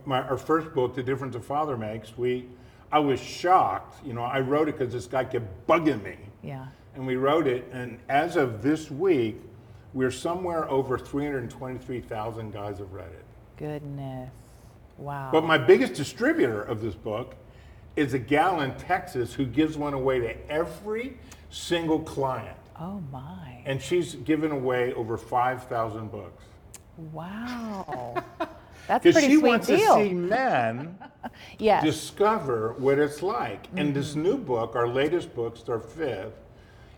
my, 0.05 0.21
our 0.21 0.37
first 0.37 0.73
book, 0.73 0.95
The 0.95 1.03
Difference 1.03 1.35
a 1.35 1.39
Father 1.39 1.77
Makes. 1.77 2.17
We, 2.17 2.47
I 2.91 2.99
was 2.99 3.19
shocked. 3.19 4.05
You 4.05 4.13
know, 4.13 4.21
I 4.23 4.39
wrote 4.39 4.69
it 4.69 4.77
because 4.77 4.93
this 4.93 5.05
guy 5.07 5.23
kept 5.25 5.67
bugging 5.67 6.03
me. 6.03 6.17
Yeah. 6.43 6.67
and 6.95 7.05
we 7.05 7.15
wrote 7.15 7.47
it. 7.47 7.65
And 7.73 7.99
as 8.09 8.35
of 8.37 8.61
this 8.61 8.89
week, 8.89 9.37
we're 9.93 10.11
somewhere 10.11 10.69
over 10.69 10.97
323,000 10.97 12.51
guys 12.53 12.77
have 12.79 12.91
read 12.93 13.11
it. 13.11 13.25
Goodness. 13.57 14.31
Wow. 14.97 15.29
But 15.31 15.43
my 15.43 15.57
biggest 15.57 15.93
distributor 15.93 16.61
of 16.61 16.81
this 16.81 16.95
book 16.95 17.35
is 17.95 18.13
a 18.13 18.19
gal 18.19 18.61
in 18.61 18.73
Texas 18.75 19.33
who 19.33 19.45
gives 19.45 19.77
one 19.77 19.93
away 19.93 20.19
to 20.19 20.51
every 20.51 21.17
single 21.49 21.99
client. 21.99 22.57
oh, 22.79 23.01
my. 23.11 23.61
And 23.65 23.81
she's 23.81 24.15
given 24.15 24.51
away 24.51 24.93
over 24.93 25.17
5,000 25.17 26.11
books. 26.11 26.43
Wow. 26.97 28.23
That's 28.87 29.05
a 29.05 29.09
Because 29.09 29.13
pretty 29.21 29.33
she 29.33 29.39
sweet 29.39 29.49
wants 29.49 29.67
deal. 29.67 29.95
to 29.97 30.03
see 30.07 30.13
men 30.13 30.97
yes. 31.59 31.83
discover 31.83 32.73
what 32.77 32.97
it's 32.99 33.21
like. 33.21 33.67
And 33.75 33.93
this 33.93 34.11
Mm-hmm. 34.11 34.23
new 34.23 34.37
book, 34.37 34.75
our 34.75 34.87
latest 34.87 35.35
book, 35.35 35.57
it's 35.59 35.67
our 35.69 35.79
fifth, 35.79 36.33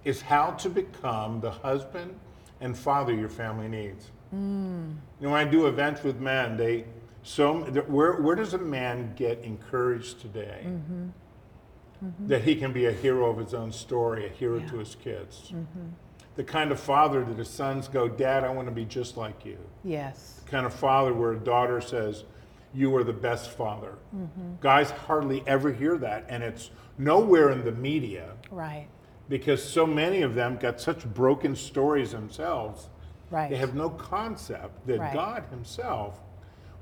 is 0.06 0.22
how 0.22 0.52
to 0.52 0.70
become 0.70 1.42
the 1.42 1.52
husband 1.52 2.16
and 2.62 2.78
father 2.78 3.14
your 3.14 3.30
family 3.30 3.68
needs. 3.68 4.12
Mm. 4.34 4.96
You 5.20 5.28
know, 5.28 5.32
when 5.32 5.48
I 5.48 5.50
do 5.50 5.66
events 5.68 6.04
with 6.04 6.20
men, 6.20 6.56
they 6.58 6.86
so 7.24 7.62
where 7.88 8.14
where 8.22 8.36
does 8.36 8.54
a 8.54 8.58
man 8.60 9.14
get 9.16 9.40
encouraged 9.44 10.22
today 10.22 10.62
Mm-hmm. 10.66 12.28
that 12.28 12.44
he 12.44 12.56
can 12.56 12.72
be 12.72 12.86
a 12.86 12.92
hero 12.94 13.30
of 13.30 13.38
his 13.38 13.54
own 13.54 13.72
story, 13.74 14.26
a 14.26 14.30
hero 14.30 14.60
to 14.60 14.78
his 14.78 14.96
kids? 14.96 15.52
Mm-hmm. 16.40 16.48
The 16.48 16.52
kind 16.52 16.72
of 16.72 16.80
father 16.80 17.26
that 17.26 17.38
his 17.38 17.50
sons 17.50 17.88
go, 17.88 18.08
Dad, 18.08 18.44
I 18.44 18.50
want 18.50 18.68
to 18.68 18.74
be 18.74 18.86
just 18.86 19.18
like 19.18 19.46
you 19.46 19.58
yes. 19.84 20.42
kind 20.46 20.66
of 20.66 20.74
father 20.74 21.14
where 21.14 21.34
a 21.34 21.40
daughter 21.40 21.82
says, 21.82 22.24
You 22.74 22.96
are 22.96 23.04
the 23.04 23.14
best 23.14 23.52
father. 23.52 23.96
Guys 24.62 24.92
hardly 24.92 25.44
ever 25.48 25.72
hear 25.72 25.98
that, 25.98 26.26
and 26.30 26.44
it's 26.44 26.72
nowhere 26.98 27.50
in 27.52 27.64
the 27.64 27.72
media 27.72 28.34
Right. 28.52 28.88
because 29.28 29.64
so 29.64 29.86
many 29.86 30.22
of 30.22 30.36
them 30.36 30.58
got 30.58 30.80
such 30.82 31.06
broken 31.14 31.56
stories 31.56 32.12
themselves 32.12 32.90
Right. 33.32 33.50
They 33.50 33.58
have 33.58 33.76
no 33.76 33.90
concept 33.92 34.88
that 34.88 35.00
Right. 35.00 35.14
God 35.14 35.44
Himself 35.52 36.20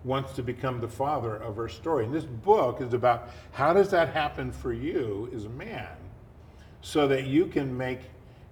wants 0.04 0.34
to 0.34 0.44
become 0.44 0.80
the 0.80 0.88
father 0.88 1.36
of 1.36 1.58
our 1.58 1.68
story. 1.68 2.06
And 2.06 2.14
this 2.14 2.24
book 2.24 2.80
is 2.80 2.94
about 2.94 3.30
how 3.52 3.74
does 3.74 3.90
that 3.90 4.10
happen 4.10 4.52
for 4.52 4.72
you 4.72 5.30
as 5.36 5.46
a 5.46 5.50
man 5.50 5.98
so 6.82 7.08
that 7.10 7.26
you 7.26 7.48
can 7.48 7.76
make 7.76 8.00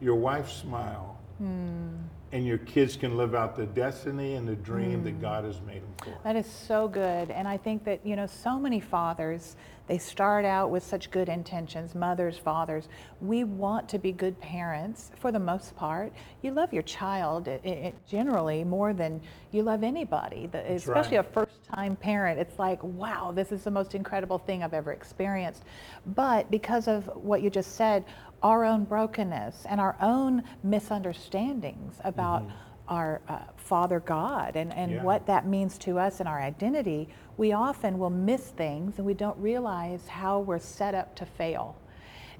your 0.01 0.15
wife 0.15 0.51
smile 0.51 1.17
hmm. 1.37 1.95
and 2.31 2.45
your 2.45 2.57
kids 2.59 2.95
can 2.95 3.17
live 3.17 3.35
out 3.35 3.55
the 3.55 3.65
destiny 3.65 4.35
and 4.35 4.47
the 4.47 4.55
dream 4.55 5.03
that 5.03 5.11
hmm. 5.11 5.21
God 5.21 5.43
has 5.45 5.61
made 5.61 5.81
them 5.81 5.93
for. 6.03 6.17
That 6.23 6.35
is 6.35 6.45
so 6.45 6.87
good. 6.87 7.31
And 7.31 7.47
I 7.47 7.57
think 7.57 7.83
that, 7.85 8.05
you 8.05 8.15
know, 8.15 8.27
so 8.27 8.59
many 8.59 8.79
fathers, 8.79 9.55
they 9.87 9.97
start 9.97 10.45
out 10.45 10.71
with 10.71 10.83
such 10.83 11.11
good 11.11 11.29
intentions, 11.29 11.93
mothers, 11.93 12.37
fathers. 12.37 12.89
We 13.21 13.43
want 13.43 13.87
to 13.89 13.99
be 13.99 14.11
good 14.11 14.39
parents 14.41 15.11
for 15.19 15.31
the 15.31 15.39
most 15.39 15.75
part. 15.75 16.11
You 16.41 16.51
love 16.51 16.73
your 16.73 16.83
child 16.83 17.47
i 17.47 17.59
i 17.65 17.93
generally 18.09 18.63
more 18.63 18.93
than 18.93 19.21
you 19.51 19.63
love 19.63 19.83
anybody, 19.83 20.47
the, 20.47 20.59
especially 20.71 21.17
right. 21.17 21.25
a 21.27 21.31
first 21.31 21.63
time 21.71 21.95
parent. 21.95 22.39
It's 22.39 22.57
like, 22.57 22.83
wow, 22.83 23.31
this 23.31 23.51
is 23.51 23.63
the 23.63 23.71
most 23.71 23.95
incredible 23.95 24.39
thing 24.39 24.63
I've 24.63 24.73
ever 24.73 24.91
experienced. 24.91 25.63
But 26.07 26.49
because 26.49 26.87
of 26.87 27.05
what 27.15 27.41
you 27.41 27.49
just 27.49 27.75
said, 27.75 28.05
our 28.45 28.63
own 28.63 28.83
brokenness 28.83 29.65
and 29.67 29.81
our 29.81 29.95
own 29.99 30.43
misunderstandings 30.63 31.95
about 32.03 32.43
our 32.87 33.19
uh, 33.27 33.39
Father 33.57 33.99
God 33.99 34.55
and, 34.55 34.71
and 34.71 34.91
Yeah. 34.91 35.03
what 35.03 35.25
that 35.25 35.47
means 35.47 35.79
to 35.79 35.97
us 35.97 36.19
and 36.19 36.29
our 36.29 36.39
identity, 36.39 37.09
we 37.37 37.53
often 37.53 37.97
will 37.97 38.11
miss 38.11 38.51
things 38.51 38.99
and 38.99 39.05
we 39.07 39.15
don't 39.15 39.37
realize 39.39 40.07
how 40.07 40.41
we're 40.41 40.59
set 40.59 40.93
up 40.93 41.15
to 41.15 41.25
fail. 41.25 41.75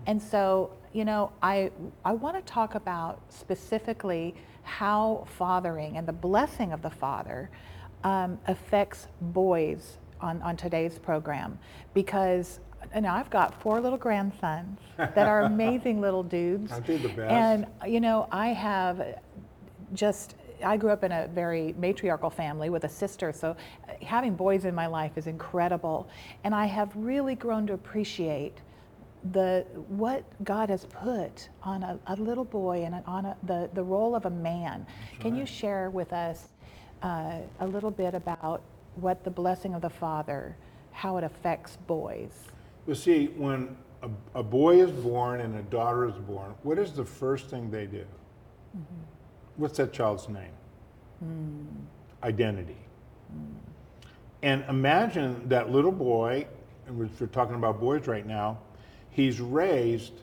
And 0.05 0.21
so, 0.21 0.69
you 0.93 1.05
know, 1.05 1.31
I, 1.41 1.71
I 2.05 2.13
want 2.13 2.35
to 2.35 2.43
talk 2.53 2.75
about 2.75 3.19
specifically 3.29 4.35
how 4.61 5.25
fathering 5.37 5.97
and 5.97 6.07
the 6.07 6.13
blessing 6.13 6.71
of 6.71 6.83
the 6.83 6.91
Father 6.91 7.49
um, 8.03 8.37
affects 8.45 9.07
boys 9.19 9.97
on, 10.25 10.41
on 10.41 10.57
today's 10.57 10.97
program 10.97 11.57
because 11.93 12.59
you 12.93 13.01
know, 13.01 13.09
I've 13.11 13.29
got 13.29 13.59
four 13.61 13.79
little 13.79 13.97
grandsons 13.97 14.79
that 14.97 15.27
are 15.27 15.43
amazing 15.43 16.01
little 16.01 16.23
dudes. 16.23 16.71
Aren't 16.73 16.85
the 16.85 16.97
best? 16.97 17.19
And, 17.19 17.67
you 17.85 17.99
know, 17.99 18.27
I 18.31 18.49
have 18.49 19.19
just 19.93 20.35
I 20.63 20.77
grew 20.77 20.91
up 20.91 21.03
in 21.03 21.11
a 21.11 21.27
very 21.27 21.75
matriarchal 21.77 22.29
family 22.29 22.69
with 22.69 22.85
a 22.85 22.89
sister, 22.89 23.33
so 23.33 23.57
having 24.01 24.35
boys 24.35 24.63
in 24.63 24.73
my 24.73 24.87
life 24.87 25.17
is 25.17 25.27
incredible. 25.27 26.07
And 26.45 26.55
I 26.55 26.65
have 26.65 26.91
really 26.95 27.35
grown 27.35 27.67
to 27.67 27.73
appreciate 27.73 28.61
the 29.31 29.65
what 29.89 30.23
God 30.45 30.69
has 30.69 30.85
put 30.85 31.49
on 31.61 31.83
a, 31.83 31.99
a 32.07 32.15
little 32.15 32.45
boy 32.45 32.83
and 32.85 32.95
on 33.05 33.25
a, 33.25 33.37
the, 33.43 33.69
the 33.73 33.83
role 33.83 34.15
of 34.15 34.25
a 34.25 34.29
man. 34.29 34.85
Can 35.19 35.35
you 35.35 35.45
share 35.45 35.89
with 35.89 36.13
us 36.13 36.47
uh, 37.01 37.39
a 37.59 37.67
little 37.67 37.91
bit 37.91 38.13
about 38.13 38.61
what 38.95 39.23
the 39.23 39.29
blessing 39.29 39.73
of 39.73 39.81
the 39.81 39.89
Father, 39.89 40.55
how 40.91 41.17
it 41.17 41.23
affects 41.23 41.77
boys? 41.87 42.31
Well, 42.85 42.95
see, 42.95 43.27
when 43.27 43.75
a, 44.01 44.09
a 44.35 44.43
boy 44.43 44.81
is 44.81 44.91
born 44.91 45.41
and 45.41 45.57
a 45.57 45.63
daughter 45.63 46.07
is 46.07 46.15
born, 46.15 46.53
what 46.63 46.77
is 46.77 46.91
the 46.93 47.05
first 47.05 47.47
thing 47.47 47.69
they 47.69 47.85
do? 47.85 48.05
Mm-hmm. 48.77 49.01
What's 49.57 49.77
that 49.77 49.93
child's 49.93 50.29
name? 50.29 50.51
Mm. 51.23 51.65
Identity. 52.23 52.77
Mm. 53.33 53.55
And 54.43 54.63
imagine 54.69 55.47
that 55.49 55.71
little 55.71 55.91
boy, 55.91 56.45
and 56.87 56.97
we're 56.97 57.27
talking 57.27 57.55
about 57.55 57.79
boys 57.79 58.07
right 58.07 58.25
now, 58.25 58.59
he's 59.09 59.39
raised, 59.39 60.13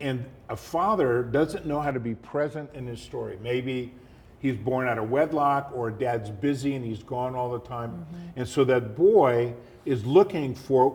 and 0.00 0.24
a 0.48 0.56
father 0.56 1.22
doesn't 1.22 1.66
know 1.66 1.80
how 1.80 1.90
to 1.90 2.00
be 2.00 2.14
present 2.14 2.70
in 2.74 2.86
his 2.86 3.00
story. 3.00 3.38
Maybe 3.42 3.92
he's 4.40 4.56
born 4.56 4.88
out 4.88 4.98
of 4.98 5.10
wedlock, 5.10 5.70
or 5.74 5.90
dad's 5.90 6.30
busy 6.30 6.74
and 6.74 6.84
he's 6.84 7.02
gone 7.02 7.34
all 7.34 7.50
the 7.50 7.60
time. 7.60 8.06
And 8.36 8.48
so 8.48 8.64
that 8.64 8.96
boy 8.96 9.54
is 9.84 10.04
looking 10.04 10.54
for 10.54 10.90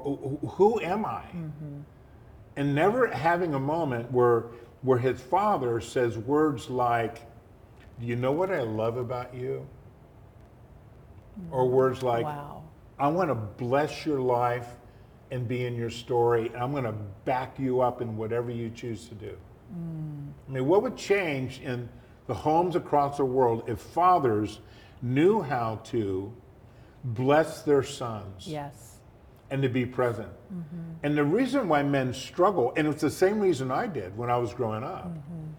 who- 0.58 0.82
am 0.82 1.06
I? 1.06 1.24
Mm-hmm. 1.24 1.82
and 2.58 2.76
never 2.76 3.08
having 3.08 3.54
a 3.54 3.60
moment 3.60 4.12
where 4.12 4.46
where 4.82 5.00
his 5.00 5.20
father 5.20 5.82
says 5.82 6.18
words 6.18 6.70
like 6.70 7.22
do 8.00 8.06
you 8.06 8.16
know 8.16 8.32
what 8.32 8.52
i 8.52 8.62
love 8.62 8.98
about 8.98 9.34
you 9.34 9.68
or 11.52 11.64
mm-hmm. 11.64 11.74
words 11.74 12.04
like 12.04 12.24
wow. 12.24 12.64
i 13.00 13.08
want 13.08 13.30
to 13.30 13.36
bless 13.36 14.06
your 14.06 14.20
life 14.20 14.68
and 15.32 15.48
be 15.48 15.66
in 15.66 15.76
your 15.76 15.90
story 15.90 16.48
and 16.48 16.58
i'm 16.58 16.72
going 16.72 16.84
to 16.84 16.96
back 17.26 17.58
you 17.58 17.82
up 17.82 18.02
in 18.02 18.16
whatever 18.16 18.52
you 18.52 18.70
choose 18.70 19.08
to 19.08 19.16
do 19.16 19.36
mm. 19.74 20.28
i 20.48 20.52
mean 20.52 20.66
what 20.68 20.84
would 20.84 20.96
change 20.96 21.60
in 21.62 21.90
the 22.28 22.34
homes 22.34 22.76
across 22.76 23.18
the 23.18 23.26
world 23.26 23.64
if 23.68 23.80
fathers 23.80 24.60
knew 25.02 25.42
how 25.42 25.80
to 25.86 26.34
bless 27.04 27.62
their 27.62 27.84
sons 27.84 28.48
Yes. 28.48 28.98
and 29.52 29.62
to 29.62 29.70
be 29.70 29.86
present. 29.86 30.30
Mm-hmm. 30.52 30.94
And 31.04 31.18
the 31.18 31.24
reason 31.24 31.68
why 31.68 31.84
men 31.84 32.14
struggle, 32.14 32.74
and 32.76 32.88
it's 32.88 33.02
the 33.02 33.12
same 33.12 33.40
reason 33.40 33.72
I 33.72 33.88
did 33.88 34.18
when 34.18 34.30
I 34.30 34.38
was 34.38 34.54
growing 34.54 34.84
up, 34.84 35.08
mm-hmm. 35.08 35.52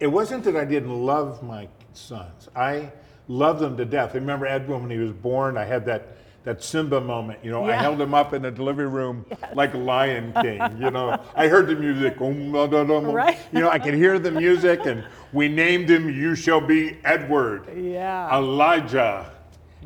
it 0.00 0.06
wasn't 0.06 0.44
that 0.44 0.56
I 0.56 0.64
didn't 0.64 0.94
love 0.94 1.42
my 1.42 1.68
sons. 1.92 2.48
I 2.56 2.92
loved 3.28 3.60
them 3.60 3.76
to 3.76 3.84
death. 3.84 4.12
I 4.14 4.18
remember 4.18 4.46
Edwin 4.46 4.82
when 4.82 4.90
he 4.90 4.98
was 4.98 5.12
born, 5.12 5.58
I 5.58 5.64
had 5.64 5.84
that 5.86 6.16
that 6.46 6.62
Simba 6.62 7.00
moment, 7.00 7.40
you 7.42 7.50
know, 7.50 7.64
I 7.64 7.72
held 7.72 8.00
him 8.00 8.14
up 8.14 8.32
in 8.32 8.42
the 8.42 8.52
delivery 8.52 8.86
room 8.86 9.26
like 9.54 9.74
a 9.74 9.78
Lion 9.78 10.32
King, 10.40 10.62
you 10.78 10.92
know. 10.92 11.20
I 11.34 11.48
heard 11.48 11.66
the 11.66 11.74
music, 11.74 12.20
Right. 12.20 13.36
you 13.52 13.58
know, 13.58 13.68
I 13.68 13.80
could 13.80 13.94
hear 13.94 14.20
the 14.20 14.30
music, 14.30 14.86
and 14.86 15.04
we 15.32 15.48
named 15.48 15.90
him 15.90 16.08
"You 16.08 16.36
Shall 16.36 16.60
Be 16.60 16.98
Edward." 17.04 17.66
Yeah. 17.76 18.38
Elijah. 18.38 19.32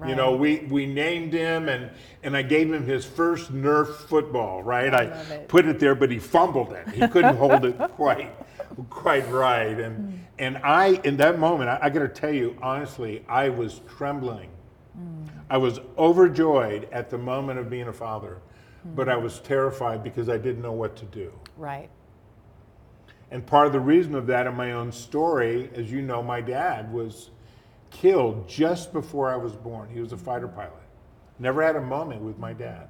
You 0.06 0.14
know, 0.14 0.34
we, 0.34 0.60
we 0.70 0.86
named 0.86 1.34
him 1.34 1.68
and, 1.68 1.90
and 2.22 2.34
I 2.34 2.40
gave 2.40 2.72
him 2.72 2.86
his 2.86 3.04
first 3.04 3.52
Nerf 3.52 3.94
football, 4.08 4.62
right? 4.62 4.94
I 4.94 4.98
I, 4.98 5.02
it. 5.04 5.48
put 5.48 5.66
it 5.66 5.78
there, 5.78 5.94
but 5.94 6.10
he 6.10 6.18
fumbled 6.18 6.72
it. 6.72 6.88
He 6.88 7.06
couldn't 7.08 7.36
hold 7.44 7.66
it 7.66 7.76
quite 7.96 8.32
quite 8.88 9.28
right. 9.30 9.78
And 9.78 9.96
hmm. 9.96 10.18
and 10.38 10.56
I 10.58 11.00
in 11.04 11.16
that 11.18 11.38
moment, 11.38 11.68
I, 11.68 11.78
I 11.82 11.90
gotta 11.90 12.08
tell 12.08 12.32
you, 12.32 12.56
honestly, 12.62 13.24
I 13.28 13.50
was 13.50 13.82
trembling. 13.94 14.48
Hmm. 14.94 15.39
I 15.50 15.58
was 15.58 15.80
overjoyed 15.98 16.88
at 16.92 17.10
the 17.10 17.18
moment 17.18 17.58
of 17.58 17.68
being 17.68 17.88
a 17.88 17.92
father, 17.92 18.38
but 18.94 19.08
I 19.08 19.16
hmm. 19.16 19.24
was 19.24 19.40
terrified 19.40 20.04
because 20.04 20.28
I 20.28 20.38
didn't 20.38 20.62
know 20.62 20.72
what 20.72 20.96
to 20.96 21.04
do. 21.06 21.32
Right. 21.56 21.90
And 23.32 23.44
part 23.44 23.66
of 23.66 23.72
the 23.72 23.80
reason 23.80 24.14
of 24.14 24.26
that 24.28 24.46
in 24.46 24.54
my 24.54 24.72
own 24.72 24.92
story, 24.92 25.68
as 25.74 25.90
you 25.90 26.02
know, 26.02 26.22
my 26.22 26.40
dad 26.40 26.92
was 26.92 27.30
killed 27.90 28.48
just 28.48 28.92
before 28.92 29.28
I 29.28 29.36
was 29.36 29.52
born. 29.52 29.90
He 29.90 30.00
was 30.00 30.12
a 30.12 30.16
fighter 30.16 30.46
hmm. 30.46 30.56
pilot. 30.56 30.74
Never 31.40 31.62
had 31.62 31.74
a 31.74 31.80
moment 31.80 32.22
with 32.22 32.38
my 32.38 32.52
dad. 32.52 32.88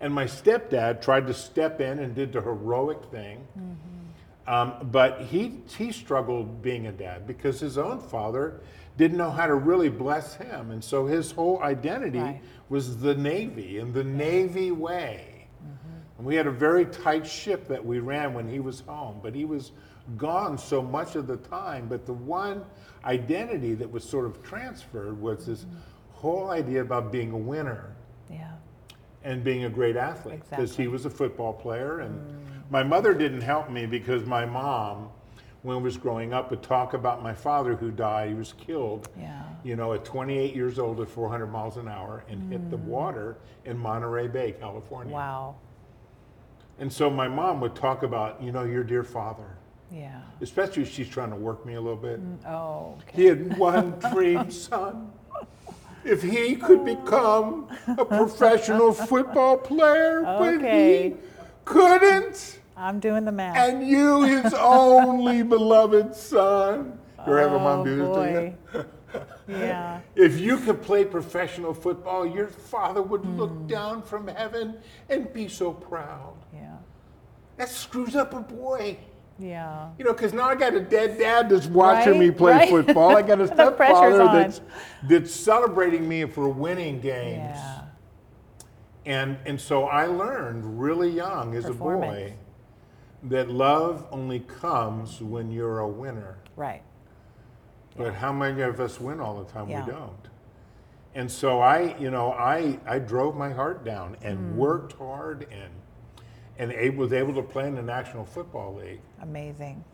And 0.00 0.12
my 0.12 0.24
stepdad 0.24 1.00
tried 1.00 1.26
to 1.28 1.34
step 1.34 1.80
in 1.80 2.00
and 2.00 2.14
did 2.14 2.32
the 2.32 2.42
heroic 2.42 2.98
thing. 3.10 3.46
Mm-hmm. 3.58 4.05
Um, 4.46 4.88
but 4.92 5.22
he, 5.22 5.60
he 5.76 5.90
struggled 5.90 6.62
being 6.62 6.86
a 6.86 6.92
dad 6.92 7.26
because 7.26 7.58
his 7.58 7.78
own 7.78 8.00
father 8.00 8.60
didn't 8.96 9.18
know 9.18 9.30
how 9.30 9.46
to 9.46 9.54
really 9.54 9.88
bless 9.88 10.34
him. 10.34 10.70
And 10.70 10.82
so 10.82 11.04
his 11.06 11.32
whole 11.32 11.60
identity 11.62 12.18
Right. 12.20 12.40
was 12.68 12.98
the 12.98 13.14
Navy 13.14 13.78
and 13.78 13.92
the 13.92 14.04
Navy 14.04 14.70
way. 14.70 15.48
Mm-hmm. 15.62 16.18
And 16.18 16.26
we 16.26 16.36
had 16.36 16.46
a 16.46 16.52
very 16.52 16.86
tight 16.86 17.26
ship 17.26 17.66
that 17.68 17.84
we 17.84 17.98
ran 17.98 18.34
when 18.34 18.48
he 18.48 18.60
was 18.60 18.80
home, 18.80 19.18
but 19.22 19.34
he 19.34 19.44
was 19.44 19.72
gone 20.16 20.56
so 20.56 20.80
much 20.80 21.16
of 21.16 21.26
the 21.26 21.36
time. 21.38 21.88
But 21.88 22.06
the 22.06 22.12
one 22.12 22.64
identity 23.04 23.74
that 23.74 23.90
was 23.90 24.04
sort 24.04 24.26
of 24.26 24.42
transferred 24.42 25.20
was 25.20 25.46
this 25.46 25.62
mm-hmm. 25.62 25.76
whole 26.12 26.50
idea 26.50 26.80
about 26.82 27.10
being 27.10 27.32
a 27.32 27.36
winner 27.38 27.94
Yeah. 28.30 28.52
and 29.24 29.42
being 29.42 29.64
a 29.64 29.70
great 29.70 29.96
athlete 29.96 30.40
because 30.48 30.70
Exactly. 30.70 30.84
he 30.84 30.88
was 30.88 31.04
a 31.04 31.10
football 31.10 31.52
player. 31.52 31.98
And 32.00 32.14
mm. 32.14 32.45
My 32.70 32.82
mother 32.82 33.14
didn't 33.14 33.42
help 33.42 33.70
me 33.70 33.86
because 33.86 34.24
my 34.24 34.44
mom, 34.44 35.10
when 35.62 35.76
I 35.76 35.80
was 35.80 35.96
growing 35.96 36.32
up, 36.32 36.50
would 36.50 36.62
talk 36.62 36.94
about 36.94 37.22
my 37.22 37.34
father 37.34 37.76
who 37.76 37.90
died. 37.90 38.28
He 38.30 38.34
was 38.34 38.52
killed, 38.54 39.08
Yeah. 39.18 39.42
you 39.64 39.76
know, 39.76 39.92
at 39.92 40.04
28 40.04 40.54
years 40.54 40.78
old 40.78 41.00
at 41.00 41.08
400 41.08 41.46
miles 41.46 41.76
an 41.76 41.88
hour 41.88 42.24
and 42.28 42.50
hit 42.50 42.70
the 42.70 42.78
mm. 42.78 42.84
water 42.84 43.36
in 43.64 43.78
Monterey 43.78 44.28
Bay, 44.28 44.52
California. 44.52 45.12
Wow. 45.12 45.56
And 46.78 46.92
so 46.92 47.08
my 47.08 47.28
mom 47.28 47.60
would 47.60 47.74
talk 47.74 48.02
about, 48.02 48.42
you 48.42 48.52
know, 48.52 48.64
your 48.64 48.84
dear 48.84 49.02
father, 49.02 49.56
Yeah. 49.90 50.20
especially 50.40 50.82
if 50.82 50.92
she's 50.92 51.08
trying 51.08 51.30
to 51.30 51.36
work 51.36 51.64
me 51.64 51.74
a 51.74 51.80
little 51.80 51.96
bit. 51.96 52.20
Mm, 52.20 52.46
oh, 52.46 52.98
okay. 53.02 53.22
He 53.22 53.24
had 53.26 53.56
one 53.56 53.98
dream, 54.12 54.50
son. 54.50 55.12
If 56.04 56.22
he 56.22 56.54
could 56.54 56.84
become 56.84 57.66
a 57.88 58.04
professional 58.04 58.92
football 58.92 59.56
player, 59.56 60.22
but 60.22 60.60
he 60.60 61.16
couldn't, 61.66 62.60
I'm 62.76 62.98
doing 63.00 63.24
the 63.26 63.32
math. 63.32 63.56
and 63.56 63.86
you, 63.86 64.22
his 64.22 64.54
only 64.54 65.42
beloved 65.56 66.14
son. 66.14 66.98
You 67.26 67.32
ever 67.36 67.40
have 67.40 67.52
oh, 67.52 67.58
mom 67.58 67.84
do 67.84 67.96
this 67.96 68.06
to 68.06 68.12
boy. 68.14 68.54
you? 68.74 68.84
yeah. 69.48 70.00
If 70.14 70.38
you 70.38 70.58
could 70.58 70.80
play 70.80 71.04
professional 71.04 71.74
football, 71.74 72.24
your 72.26 72.46
father 72.46 73.02
would 73.02 73.22
Hmm. 73.22 73.36
look 73.38 73.66
down 73.66 74.02
from 74.02 74.28
heaven 74.28 74.76
and 75.10 75.30
be 75.32 75.48
so 75.48 75.72
proud. 75.72 76.34
Yeah. 76.54 76.76
That 77.56 77.68
screws 77.68 78.14
up 78.16 78.32
a 78.34 78.40
boy. 78.40 78.96
Yeah. 79.38 79.88
You 79.98 80.04
know, 80.04 80.12
because 80.12 80.32
now 80.32 80.44
I 80.48 80.54
got 80.54 80.72
a 80.74 80.80
dead 80.80 81.18
dad 81.18 81.50
that's 81.50 81.66
watching 81.66 82.12
Right, 82.12 82.20
me 82.20 82.30
play 82.30 82.52
right. 82.52 82.68
football. 82.70 83.16
I 83.16 83.22
got 83.22 83.40
a 83.40 83.46
The 83.46 83.54
stepfather 83.54 84.16
that's 84.18 84.60
that's 85.08 85.30
celebrating 85.34 86.08
me 86.08 86.24
for 86.26 86.48
winning 86.48 87.00
games. 87.00 87.56
Yeah. 87.56 87.75
And 89.06 89.38
and 89.46 89.60
so 89.60 89.84
I 89.84 90.06
learned 90.06 90.78
really 90.80 91.08
young 91.10 91.54
as 91.54 91.64
a 91.66 91.72
boy 91.72 92.34
that 93.22 93.48
love 93.48 94.06
only 94.10 94.40
comes 94.40 95.22
when 95.22 95.50
you're 95.50 95.78
a 95.78 95.88
winner. 95.88 96.36
Right. 96.56 96.82
But 97.96 98.14
how 98.14 98.32
many 98.32 98.60
of 98.62 98.78
us 98.80 99.00
win 99.00 99.20
all 99.20 99.42
the 99.42 99.50
time? 99.50 99.68
Yeah. 99.70 99.84
We 99.86 99.92
don't. 99.92 100.28
And 101.14 101.30
so 101.30 101.60
I, 101.60 101.96
you 101.98 102.10
know, 102.10 102.32
I 102.32 102.78
I 102.86 102.98
drove 102.98 103.36
my 103.36 103.50
heart 103.52 103.84
down 103.84 104.16
and 104.22 104.38
Hmm. 104.38 104.56
worked 104.56 104.92
hard 104.94 105.46
and 105.50 105.70
and 106.58 106.72
a- 106.72 106.90
was 106.90 107.12
able 107.12 107.34
to 107.34 107.42
play 107.42 107.68
in 107.68 107.74
the 107.76 107.82
National 107.82 108.24
Football 108.24 108.74
League. 108.74 109.00
Amazing. 109.22 109.84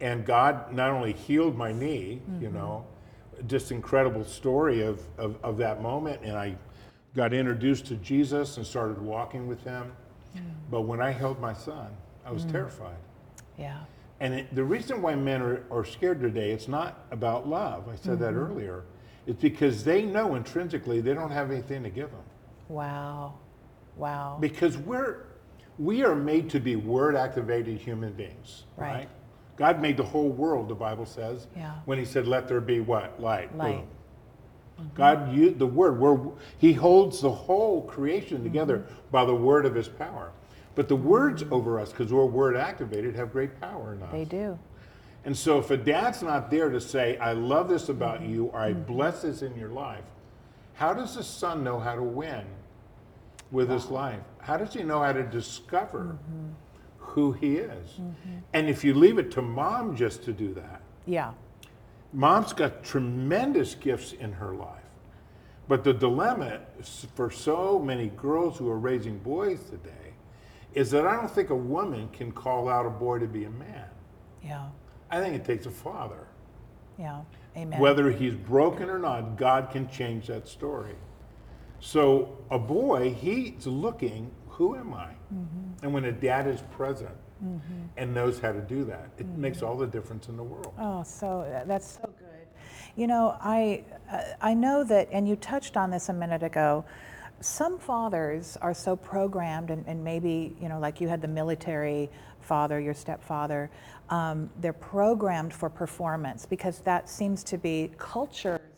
And 0.00 0.24
God 0.24 0.72
not 0.72 0.90
only 0.90 1.12
healed 1.12 1.56
my 1.56 1.70
knee, 1.72 2.20
you 2.40 2.48
Mm-hmm. 2.48 2.54
know, 2.56 2.84
just 3.46 3.70
incredible 3.72 4.24
story 4.24 4.82
of, 4.82 5.00
of, 5.18 5.36
of 5.42 5.56
that 5.58 5.82
moment. 5.82 6.22
And 6.22 6.36
I 6.36 6.56
got 7.14 7.32
introduced 7.32 7.86
to 7.86 7.96
Jesus 7.96 8.56
and 8.56 8.66
started 8.66 9.00
walking 9.00 9.46
with 9.46 9.62
him. 9.62 9.92
Mm. 10.36 10.40
But 10.70 10.82
when 10.82 11.00
I 11.00 11.10
held 11.10 11.40
my 11.40 11.52
son, 11.52 11.88
I 12.26 12.32
was 12.32 12.44
terrified. 12.44 12.96
Yeah. 13.58 13.78
And 14.20 14.34
it, 14.34 14.54
the 14.54 14.64
reason 14.64 15.00
why 15.02 15.14
men 15.14 15.42
are, 15.42 15.62
are 15.70 15.84
scared 15.84 16.20
today, 16.20 16.50
it's 16.50 16.68
not 16.68 17.04
about 17.10 17.48
love. 17.48 17.88
I 17.88 17.96
said 17.96 18.18
that 18.20 18.32
Mm-hmm. 18.34 18.52
earlier. 18.52 18.84
It's 19.26 19.40
because 19.40 19.84
they 19.84 20.02
know 20.02 20.34
intrinsically 20.34 21.00
they 21.00 21.14
don't 21.14 21.30
have 21.30 21.50
anything 21.50 21.82
to 21.82 21.90
give 21.90 22.10
them. 22.10 22.20
Wow. 22.68 23.34
Wow. 23.96 24.38
Because 24.40 24.76
we're 24.76 25.24
we 25.78 26.04
are 26.04 26.14
made 26.14 26.48
to 26.50 26.60
be 26.60 26.76
word 26.76 27.16
activated 27.16 27.78
human 27.78 28.12
beings, 28.12 28.64
Right. 28.76 28.92
right. 28.94 29.08
God 29.56 29.80
made 29.80 29.96
the 29.96 30.04
whole 30.04 30.28
world, 30.28 30.68
the 30.68 30.74
Bible 30.74 31.06
says. 31.06 31.46
Yeah. 31.56 31.74
When 31.84 31.98
he 31.98 32.04
said, 32.04 32.26
"Let 32.28 32.46
there 32.48 32.60
be 32.60 32.80
what? 32.80 33.20
Light." 33.20 33.56
Light. 33.56 33.78
Boom. 33.78 33.86
God 34.94 35.32
used 35.32 35.58
the 35.58 35.66
word. 35.66 35.98
Where 36.00 36.18
he 36.58 36.72
holds 36.72 37.20
the 37.20 37.30
whole 37.30 37.82
creation 37.82 38.42
together 38.42 38.78
Mm-hmm. 38.78 38.94
by 39.10 39.24
the 39.24 39.34
word 39.34 39.66
of 39.66 39.74
his 39.74 39.88
power. 39.88 40.32
But 40.74 40.88
the 40.88 40.96
words 40.96 41.44
over 41.50 41.78
us, 41.78 41.90
because 41.90 42.12
we're 42.12 42.24
word 42.26 42.56
activated, 42.56 43.14
have 43.14 43.30
great 43.32 43.60
power 43.60 43.94
in 43.94 44.02
us. 44.02 44.10
They 44.12 44.24
do. 44.24 44.58
And 45.24 45.36
so 45.36 45.58
if 45.58 45.70
a 45.70 45.76
dad's 45.76 46.22
not 46.22 46.50
there 46.50 46.68
to 46.68 46.80
say, 46.80 47.16
I 47.18 47.32
love 47.32 47.68
this 47.68 47.88
about 47.88 48.20
Mm-hmm. 48.20 48.34
you, 48.34 48.44
or 48.46 48.58
I 48.60 48.72
bless 48.72 49.22
this 49.22 49.42
in 49.42 49.54
your 49.56 49.70
life, 49.70 50.04
how 50.74 50.92
does 50.92 51.14
the 51.14 51.22
son 51.22 51.62
know 51.62 51.78
how 51.78 51.94
to 51.94 52.02
win 52.02 52.44
with 53.52 53.70
his 53.70 53.86
life? 53.86 54.20
How 54.38 54.56
does 54.56 54.74
he 54.74 54.82
know 54.82 55.00
how 55.00 55.12
to 55.12 55.22
discover 55.22 56.18
Mm-hmm. 56.18 56.48
who 56.98 57.32
he 57.32 57.56
is? 57.58 58.00
And 58.52 58.68
if 58.68 58.82
you 58.82 58.94
leave 58.94 59.18
it 59.18 59.30
to 59.32 59.42
mom 59.42 59.94
just 59.94 60.24
to 60.24 60.32
do 60.32 60.52
that, 60.54 60.80
Yeah. 61.06 61.32
Mom's 62.14 62.52
got 62.52 62.84
tremendous 62.84 63.74
gifts 63.74 64.12
in 64.12 64.32
her 64.32 64.54
life. 64.54 64.80
But 65.66 65.82
the 65.82 65.92
dilemma 65.92 66.60
for 67.14 67.30
so 67.30 67.78
many 67.78 68.08
girls 68.08 68.58
who 68.58 68.70
are 68.70 68.78
raising 68.78 69.18
boys 69.18 69.64
today 69.64 70.14
is 70.74 70.90
that 70.90 71.06
I 71.06 71.14
don't 71.14 71.30
think 71.30 71.50
a 71.50 71.56
woman 71.56 72.08
can 72.12 72.32
call 72.32 72.68
out 72.68 72.86
a 72.86 72.90
boy 72.90 73.18
to 73.18 73.26
be 73.26 73.44
a 73.44 73.50
man. 73.50 73.88
Yeah. 74.42 74.68
I 75.10 75.20
think 75.20 75.34
it 75.34 75.44
takes 75.44 75.66
a 75.66 75.70
father. 75.70 76.26
Yeah. 76.98 77.22
Amen. 77.56 77.78
Whether 77.78 78.10
he's 78.10 78.34
broken 78.34 78.90
or 78.90 78.98
not, 78.98 79.36
God 79.36 79.70
can 79.70 79.88
change 79.88 80.26
that 80.26 80.48
story. 80.48 80.94
So 81.80 82.38
a 82.50 82.58
boy, 82.58 83.14
he's 83.14 83.66
looking, 83.66 84.30
who 84.48 84.76
am 84.76 84.92
I? 84.92 85.10
Mm-hmm. 85.32 85.84
And 85.84 85.94
when 85.94 86.04
a 86.04 86.12
dad 86.12 86.46
is 86.46 86.62
present 86.72 87.14
and 87.96 88.14
knows 88.14 88.38
how 88.40 88.52
to 88.52 88.60
do 88.60 88.84
that, 88.84 89.08
it 89.18 89.26
Mm-hmm. 89.26 89.40
makes 89.40 89.62
all 89.62 89.76
the 89.76 89.86
difference 89.86 90.28
in 90.28 90.36
the 90.36 90.42
world. 90.42 90.72
Oh, 90.78 91.02
so 91.02 91.64
that's 91.66 91.98
so 92.00 92.10
good. 92.18 92.28
You 92.96 93.06
know, 93.06 93.36
I 93.40 93.84
uh, 94.10 94.22
I 94.40 94.54
know 94.54 94.84
that, 94.84 95.08
and 95.12 95.28
you 95.28 95.36
touched 95.36 95.76
on 95.76 95.90
this 95.90 96.08
a 96.08 96.12
minute 96.12 96.42
ago. 96.42 96.84
Some 97.40 97.78
fathers 97.78 98.56
are 98.62 98.72
so 98.74 98.96
programmed, 98.96 99.70
and, 99.70 99.84
and 99.86 100.02
maybe 100.02 100.56
you 100.60 100.68
know, 100.68 100.78
like 100.78 101.00
you 101.00 101.08
had 101.08 101.20
the 101.20 101.28
military 101.28 102.10
father, 102.40 102.80
your 102.80 102.94
stepfather. 102.94 103.70
Um, 104.10 104.50
they're 104.60 104.72
programmed 104.72 105.52
for 105.52 105.68
performance 105.70 106.46
because 106.46 106.80
that 106.80 107.08
seems 107.08 107.42
to 107.44 107.58
be 107.58 107.90
culture's 107.98 108.60
idea 108.60 108.62
of 108.62 108.68
what 108.68 108.73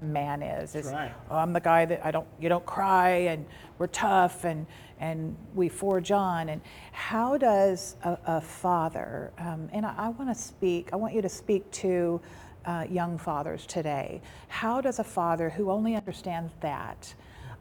a 0.00 0.04
man 0.04 0.42
is. 0.42 0.74
is 0.74 0.86
right. 0.92 1.12
"Oh, 1.30 1.36
I'm 1.36 1.52
the 1.52 1.60
guy 1.60 1.84
that 1.84 2.04
I 2.04 2.10
don't 2.10 2.26
you 2.40 2.48
don't 2.48 2.66
cry 2.66 3.10
and 3.32 3.46
we're 3.78 3.86
tough 3.88 4.44
and 4.44 4.66
and 5.00 5.36
we 5.54 5.68
forge 5.68 6.10
on 6.12 6.48
and 6.48 6.60
how 6.92 7.36
does 7.36 7.96
a, 8.04 8.16
a 8.26 8.40
father 8.40 9.32
um, 9.38 9.68
and 9.72 9.84
I, 9.84 9.94
I 9.96 10.08
want 10.10 10.30
to 10.34 10.40
speak 10.40 10.90
I 10.92 10.96
want 10.96 11.14
you 11.14 11.22
to 11.22 11.28
speak 11.28 11.68
to 11.72 12.20
uh, 12.64 12.86
young 12.88 13.18
fathers 13.18 13.66
today 13.66 14.20
how 14.48 14.80
does 14.80 14.98
a 15.00 15.04
father 15.04 15.50
who 15.50 15.70
only 15.70 15.96
understands 15.96 16.52
that 16.60 17.12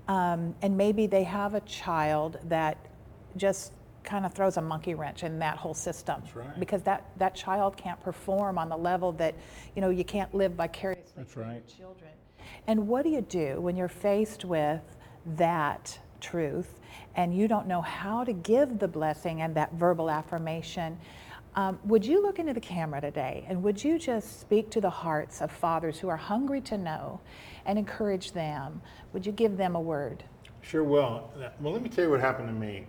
um, 0.07 0.53
and 0.61 0.77
maybe 0.77 1.07
they 1.07 1.23
have 1.23 1.55
a 1.55 1.61
child 1.61 2.37
that 2.45 2.77
just 3.35 3.73
kind 4.03 4.25
of 4.25 4.33
throws 4.33 4.57
a 4.57 4.61
monkey 4.61 4.93
wrench 4.93 5.23
in 5.23 5.39
that 5.39 5.57
whole 5.57 5.73
system 5.73 6.21
That's 6.23 6.35
right. 6.35 6.59
because 6.59 6.83
that 6.83 7.05
that 7.17 7.33
child 7.35 7.77
can't 7.77 8.01
perform 8.03 8.57
on 8.57 8.69
the 8.69 8.77
level 8.77 9.11
that 9.13 9.33
you 9.75 9.81
know 9.81 9.89
you 9.89 10.03
can't 10.03 10.33
live 10.35 10.53
vicariously 10.53 11.13
That's 11.15 11.35
right. 11.37 11.63
children. 11.67 12.11
And 12.67 12.87
what 12.87 13.03
do 13.03 13.09
you 13.09 13.21
do 13.21 13.59
when 13.61 13.75
you're 13.75 13.87
faced 13.87 14.45
with 14.45 14.81
that 15.37 15.99
truth 16.19 16.79
and 17.15 17.35
you 17.35 17.47
don't 17.47 17.67
know 17.67 17.81
how 17.81 18.23
to 18.23 18.33
give 18.33 18.79
the 18.79 18.87
blessing 18.87 19.41
and 19.41 19.55
that 19.55 19.73
verbal 19.73 20.09
affirmation? 20.09 20.97
Um, 21.55 21.79
would 21.83 22.03
you 22.03 22.21
look 22.21 22.39
into 22.39 22.53
the 22.53 22.59
camera 22.59 22.99
today 22.99 23.45
and 23.47 23.61
would 23.61 23.83
you 23.83 23.99
just 23.99 24.39
speak 24.41 24.71
to 24.71 24.81
the 24.81 24.89
hearts 24.89 25.41
of 25.41 25.51
fathers 25.51 25.99
who 25.99 26.09
are 26.09 26.17
hungry 26.17 26.61
to 26.61 26.77
know 26.77 27.19
and 27.65 27.77
encourage 27.77 28.31
them? 28.31 28.81
Would 29.13 29.25
you 29.25 29.31
give 29.31 29.57
them 29.57 29.75
a 29.75 29.81
word? 29.81 30.23
Sure 30.61 30.83
will. 30.83 31.29
Well, 31.59 31.73
let 31.73 31.83
me 31.83 31.89
tell 31.89 32.05
you 32.05 32.09
what 32.09 32.21
happened 32.21 32.47
to 32.47 32.53
me. 32.53 32.85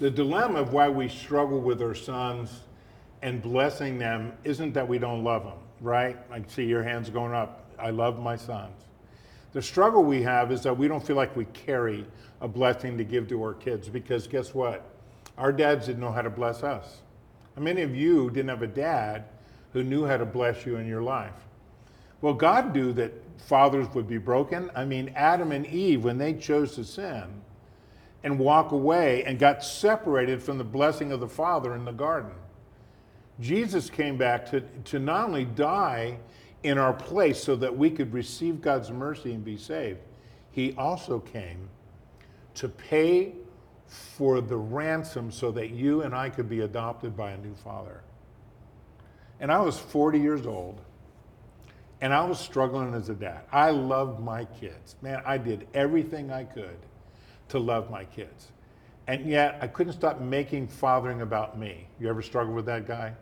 The 0.00 0.10
dilemma 0.10 0.60
of 0.60 0.72
why 0.72 0.88
we 0.88 1.08
struggle 1.08 1.60
with 1.60 1.82
our 1.82 1.94
sons 1.94 2.62
and 3.22 3.42
blessing 3.42 3.98
them 3.98 4.32
isn't 4.44 4.72
that 4.74 4.88
we 4.88 4.98
don't 4.98 5.22
love 5.22 5.44
them, 5.44 5.58
right? 5.80 6.16
I 6.30 6.42
see 6.46 6.64
your 6.64 6.82
hands 6.82 7.10
going 7.10 7.34
up. 7.34 7.63
I 7.78 7.90
love 7.90 8.18
my 8.18 8.36
sons. 8.36 8.84
The 9.52 9.62
struggle 9.62 10.02
we 10.02 10.22
have 10.22 10.50
is 10.50 10.62
that 10.64 10.76
we 10.76 10.88
don't 10.88 11.04
feel 11.04 11.16
like 11.16 11.36
we 11.36 11.44
carry 11.46 12.04
a 12.40 12.48
blessing 12.48 12.98
to 12.98 13.04
give 13.04 13.28
to 13.28 13.42
our 13.42 13.54
kids 13.54 13.88
because 13.88 14.26
guess 14.26 14.52
what? 14.52 14.84
Our 15.38 15.52
dads 15.52 15.86
didn't 15.86 16.00
know 16.00 16.12
how 16.12 16.22
to 16.22 16.30
bless 16.30 16.62
us. 16.62 16.98
How 17.54 17.62
many 17.62 17.82
of 17.82 17.94
you 17.94 18.30
didn't 18.30 18.48
have 18.48 18.62
a 18.62 18.66
dad 18.66 19.24
who 19.72 19.84
knew 19.84 20.04
how 20.04 20.16
to 20.16 20.26
bless 20.26 20.66
you 20.66 20.76
in 20.76 20.86
your 20.86 21.02
life? 21.02 21.34
Well, 22.20 22.34
God 22.34 22.74
knew 22.74 22.92
that 22.94 23.12
fathers 23.38 23.86
would 23.94 24.08
be 24.08 24.18
broken. 24.18 24.70
I 24.74 24.84
mean, 24.84 25.12
Adam 25.14 25.52
and 25.52 25.66
Eve, 25.66 26.04
when 26.04 26.18
they 26.18 26.34
chose 26.34 26.74
to 26.76 26.84
sin 26.84 27.24
and 28.22 28.38
walk 28.38 28.72
away 28.72 29.24
and 29.24 29.38
got 29.38 29.62
separated 29.62 30.42
from 30.42 30.58
the 30.58 30.64
blessing 30.64 31.12
of 31.12 31.20
the 31.20 31.28
Father 31.28 31.74
in 31.74 31.84
the 31.84 31.92
garden, 31.92 32.32
Jesus 33.40 33.90
came 33.90 34.16
back 34.16 34.50
to, 34.50 34.60
to 34.60 34.98
not 34.98 35.28
only 35.28 35.44
die 35.44 36.18
in 36.64 36.78
our 36.78 36.92
place 36.92 37.40
so 37.42 37.54
that 37.56 37.76
we 37.76 37.90
could 37.90 38.12
receive 38.12 38.60
God's 38.60 38.90
mercy 38.90 39.32
and 39.32 39.44
be 39.44 39.56
saved, 39.56 40.00
he 40.50 40.74
also 40.76 41.20
came 41.20 41.68
to 42.54 42.68
pay 42.68 43.34
for 43.86 44.40
the 44.40 44.56
ransom 44.56 45.30
so 45.30 45.52
that 45.52 45.70
you 45.70 46.02
and 46.02 46.14
I 46.14 46.30
could 46.30 46.48
be 46.48 46.60
adopted 46.60 47.16
by 47.16 47.32
a 47.32 47.36
new 47.36 47.54
father. 47.54 48.02
And 49.40 49.52
I 49.52 49.60
was 49.60 49.78
40 49.78 50.18
years 50.18 50.46
old. 50.46 50.80
And 52.00 52.12
I 52.12 52.24
was 52.24 52.38
struggling 52.38 52.94
as 52.94 53.08
a 53.08 53.14
dad. 53.14 53.42
I 53.52 53.70
loved 53.70 54.20
my 54.20 54.44
kids. 54.44 54.96
Man, 55.00 55.22
I 55.24 55.38
did 55.38 55.66
everything 55.74 56.30
I 56.30 56.44
could 56.44 56.76
to 57.48 57.58
love 57.58 57.90
my 57.90 58.04
kids. 58.04 58.48
And 59.06 59.26
yet 59.26 59.58
I 59.60 59.66
couldn't 59.66 59.92
stop 59.92 60.20
making 60.20 60.68
fathering 60.68 61.20
about 61.20 61.58
me. 61.58 61.86
You 62.00 62.08
ever 62.08 62.22
struggle 62.22 62.54
with 62.54 62.66
that 62.66 62.86
guy? 62.86 63.14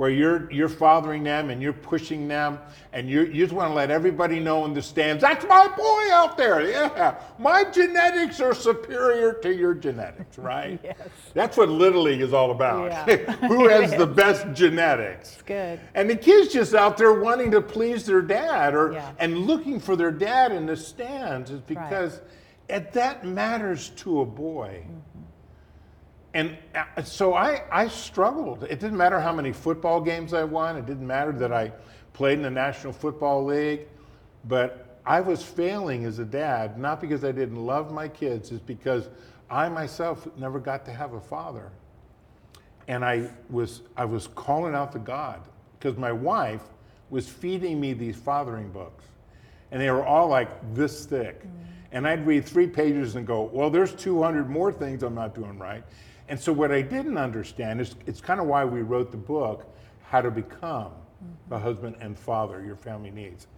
Where 0.00 0.08
you're 0.08 0.50
you're 0.50 0.70
fathering 0.70 1.24
them 1.24 1.50
and 1.50 1.60
you're 1.60 1.74
pushing 1.74 2.26
them 2.26 2.58
and 2.94 3.06
you 3.06 3.20
you 3.24 3.44
just 3.44 3.52
want 3.52 3.68
to 3.68 3.74
let 3.74 3.90
everybody 3.90 4.40
know 4.40 4.64
in 4.64 4.72
the 4.72 4.80
stands, 4.80 5.20
that's 5.20 5.44
my 5.44 5.68
boy 5.76 6.08
out 6.14 6.38
there. 6.38 6.66
Yeah. 6.66 7.16
My 7.38 7.64
genetics 7.64 8.40
are 8.40 8.54
superior 8.54 9.34
to 9.42 9.54
your 9.54 9.74
genetics, 9.74 10.38
right? 10.38 10.80
Yes. 10.82 10.96
That's 11.34 11.58
what 11.58 11.68
Little 11.68 12.00
League 12.00 12.22
is 12.22 12.32
all 12.32 12.50
about. 12.50 12.90
Yeah. 13.08 13.32
Who 13.48 13.68
has 13.68 13.90
the 13.98 14.06
best 14.06 14.46
genetics? 14.54 15.34
It's 15.34 15.42
good. 15.42 15.78
And 15.94 16.08
the 16.08 16.16
kids 16.16 16.50
just 16.50 16.74
out 16.74 16.96
there 16.96 17.12
wanting 17.12 17.50
to 17.50 17.60
please 17.60 18.06
their 18.06 18.22
dad 18.22 18.74
or 18.74 18.94
Yeah. 18.94 19.12
and 19.18 19.40
looking 19.40 19.78
for 19.78 19.96
their 19.96 20.12
dad 20.12 20.50
in 20.50 20.64
the 20.64 20.78
stands 20.78 21.50
is 21.50 21.60
because 21.60 22.22
it, 22.70 22.94
that 22.94 23.26
matters 23.26 23.90
to 23.96 24.22
a 24.22 24.24
boy. 24.24 24.82
Mm-hmm. 24.82 25.09
And 26.34 26.56
uh, 26.74 27.02
so 27.02 27.34
I, 27.34 27.62
I 27.72 27.88
struggled. 27.88 28.64
It 28.64 28.78
didn't 28.80 28.96
matter 28.96 29.20
how 29.20 29.32
many 29.32 29.52
football 29.52 30.00
games 30.00 30.32
I 30.32 30.44
won. 30.44 30.76
It 30.76 30.86
didn't 30.86 31.06
matter 31.06 31.32
that 31.32 31.52
I 31.52 31.72
played 32.12 32.38
in 32.38 32.42
the 32.42 32.50
National 32.50 32.92
Football 32.92 33.44
League. 33.44 33.88
But 34.46 35.00
I 35.04 35.20
was 35.20 35.42
failing 35.42 36.04
as 36.04 36.18
a 36.18 36.24
dad, 36.24 36.78
not 36.78 37.00
because 37.00 37.24
I 37.24 37.32
didn't 37.32 37.56
love 37.56 37.92
my 37.92 38.08
kids, 38.08 38.52
it's 38.52 38.60
because 38.60 39.08
I 39.50 39.68
myself 39.68 40.28
never 40.36 40.60
got 40.60 40.84
to 40.84 40.92
have 40.92 41.14
a 41.14 41.20
father. 41.20 41.70
And 42.86 43.04
I 43.04 43.28
was, 43.48 43.82
I 43.96 44.04
was 44.04 44.28
calling 44.28 44.74
out 44.74 44.92
to 44.92 44.98
God 44.98 45.40
because 45.78 45.96
my 45.96 46.12
wife 46.12 46.62
was 47.10 47.28
feeding 47.28 47.80
me 47.80 47.92
these 47.92 48.16
fathering 48.16 48.70
books. 48.70 49.04
And 49.72 49.80
they 49.80 49.90
were 49.90 50.04
all 50.04 50.28
like 50.28 50.48
this 50.74 51.06
thick. 51.06 51.42
And 51.92 52.06
I'd 52.06 52.26
read 52.26 52.44
three 52.44 52.66
pages 52.66 53.16
and 53.16 53.26
go, 53.26 53.42
well, 53.52 53.70
there's 53.70 53.94
200 53.94 54.48
more 54.48 54.72
things 54.72 55.02
I'm 55.02 55.14
not 55.14 55.34
doing 55.34 55.58
right. 55.58 55.84
And 56.30 56.38
so 56.38 56.52
what 56.52 56.70
I 56.70 56.80
didn't 56.80 57.18
understand 57.18 57.80
is 57.80 57.96
it's 58.06 58.20
kind 58.20 58.40
of 58.40 58.46
why 58.46 58.64
we 58.64 58.82
wrote 58.82 59.10
the 59.10 59.16
book, 59.16 59.66
How 60.04 60.20
to 60.20 60.30
Become 60.30 60.92
the 61.48 61.56
mm-hmm. 61.56 61.64
Husband 61.64 61.96
and 62.00 62.16
Father 62.16 62.62
Your 62.64 62.76
Family 62.76 63.10
Needs, 63.10 63.48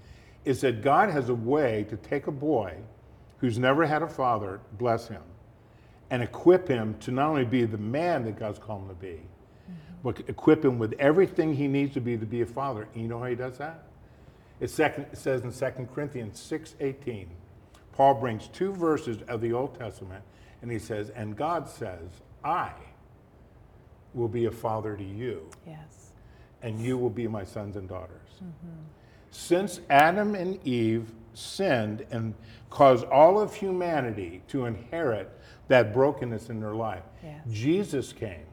is 0.46 0.62
that 0.62 0.82
God 0.82 1.10
has 1.10 1.28
a 1.28 1.34
way 1.34 1.84
to 1.90 1.98
take 1.98 2.28
a 2.28 2.32
boy 2.32 2.74
who's 3.36 3.58
never 3.58 3.84
had 3.84 4.02
a 4.02 4.08
father, 4.08 4.58
bless 4.78 5.06
him, 5.06 5.20
and 6.08 6.22
equip 6.22 6.66
him 6.66 6.94
to 7.00 7.10
not 7.10 7.28
only 7.28 7.44
be 7.44 7.66
the 7.66 7.76
man 7.76 8.24
that 8.24 8.38
God's 8.38 8.58
called 8.58 8.84
him 8.84 8.88
to 8.88 8.94
be, 8.94 9.06
mm-hmm. 9.08 9.72
but 10.02 10.20
equip 10.28 10.64
him 10.64 10.78
with 10.78 10.94
everything 10.98 11.54
he 11.54 11.68
needs 11.68 11.92
to 11.92 12.00
be 12.00 12.16
to 12.16 12.26
be 12.26 12.40
a 12.40 12.46
father. 12.46 12.88
And 12.94 13.02
you 13.02 13.08
know 13.08 13.18
how 13.18 13.26
he 13.26 13.34
does 13.34 13.58
that? 13.58 13.82
It, 14.60 14.70
second, 14.70 15.08
it 15.12 15.18
says 15.18 15.42
in 15.42 15.52
2 15.52 15.88
Corinthians 15.94 16.40
6:18, 16.40 17.26
Paul 17.92 18.14
brings 18.14 18.48
two 18.48 18.72
verses 18.72 19.18
of 19.28 19.42
the 19.42 19.52
Old 19.52 19.78
Testament, 19.78 20.24
and 20.62 20.70
he 20.70 20.78
says, 20.78 21.10
"And 21.10 21.36
God 21.36 21.68
says, 21.68 22.22
I 22.44 22.72
will 24.14 24.28
be 24.28 24.46
a 24.46 24.50
father 24.50 24.96
to 24.96 25.04
you, 25.04 25.48
Yes. 25.66 26.12
and 26.62 26.80
you 26.80 26.98
will 26.98 27.10
be 27.10 27.26
my 27.28 27.44
sons 27.44 27.76
and 27.76 27.88
daughters." 27.88 28.28
Mm-hmm. 28.36 28.82
Since 29.30 29.80
Adam 29.88 30.34
and 30.34 30.64
Eve 30.66 31.12
sinned 31.34 32.04
and 32.10 32.34
caused 32.68 33.04
all 33.06 33.40
of 33.40 33.54
humanity 33.54 34.42
to 34.48 34.66
inherit 34.66 35.30
that 35.68 35.92
brokenness 35.94 36.50
in 36.50 36.60
their 36.60 36.74
life, 36.74 37.04
Yes. 37.22 37.40
Jesus 37.50 38.12
came 38.12 38.44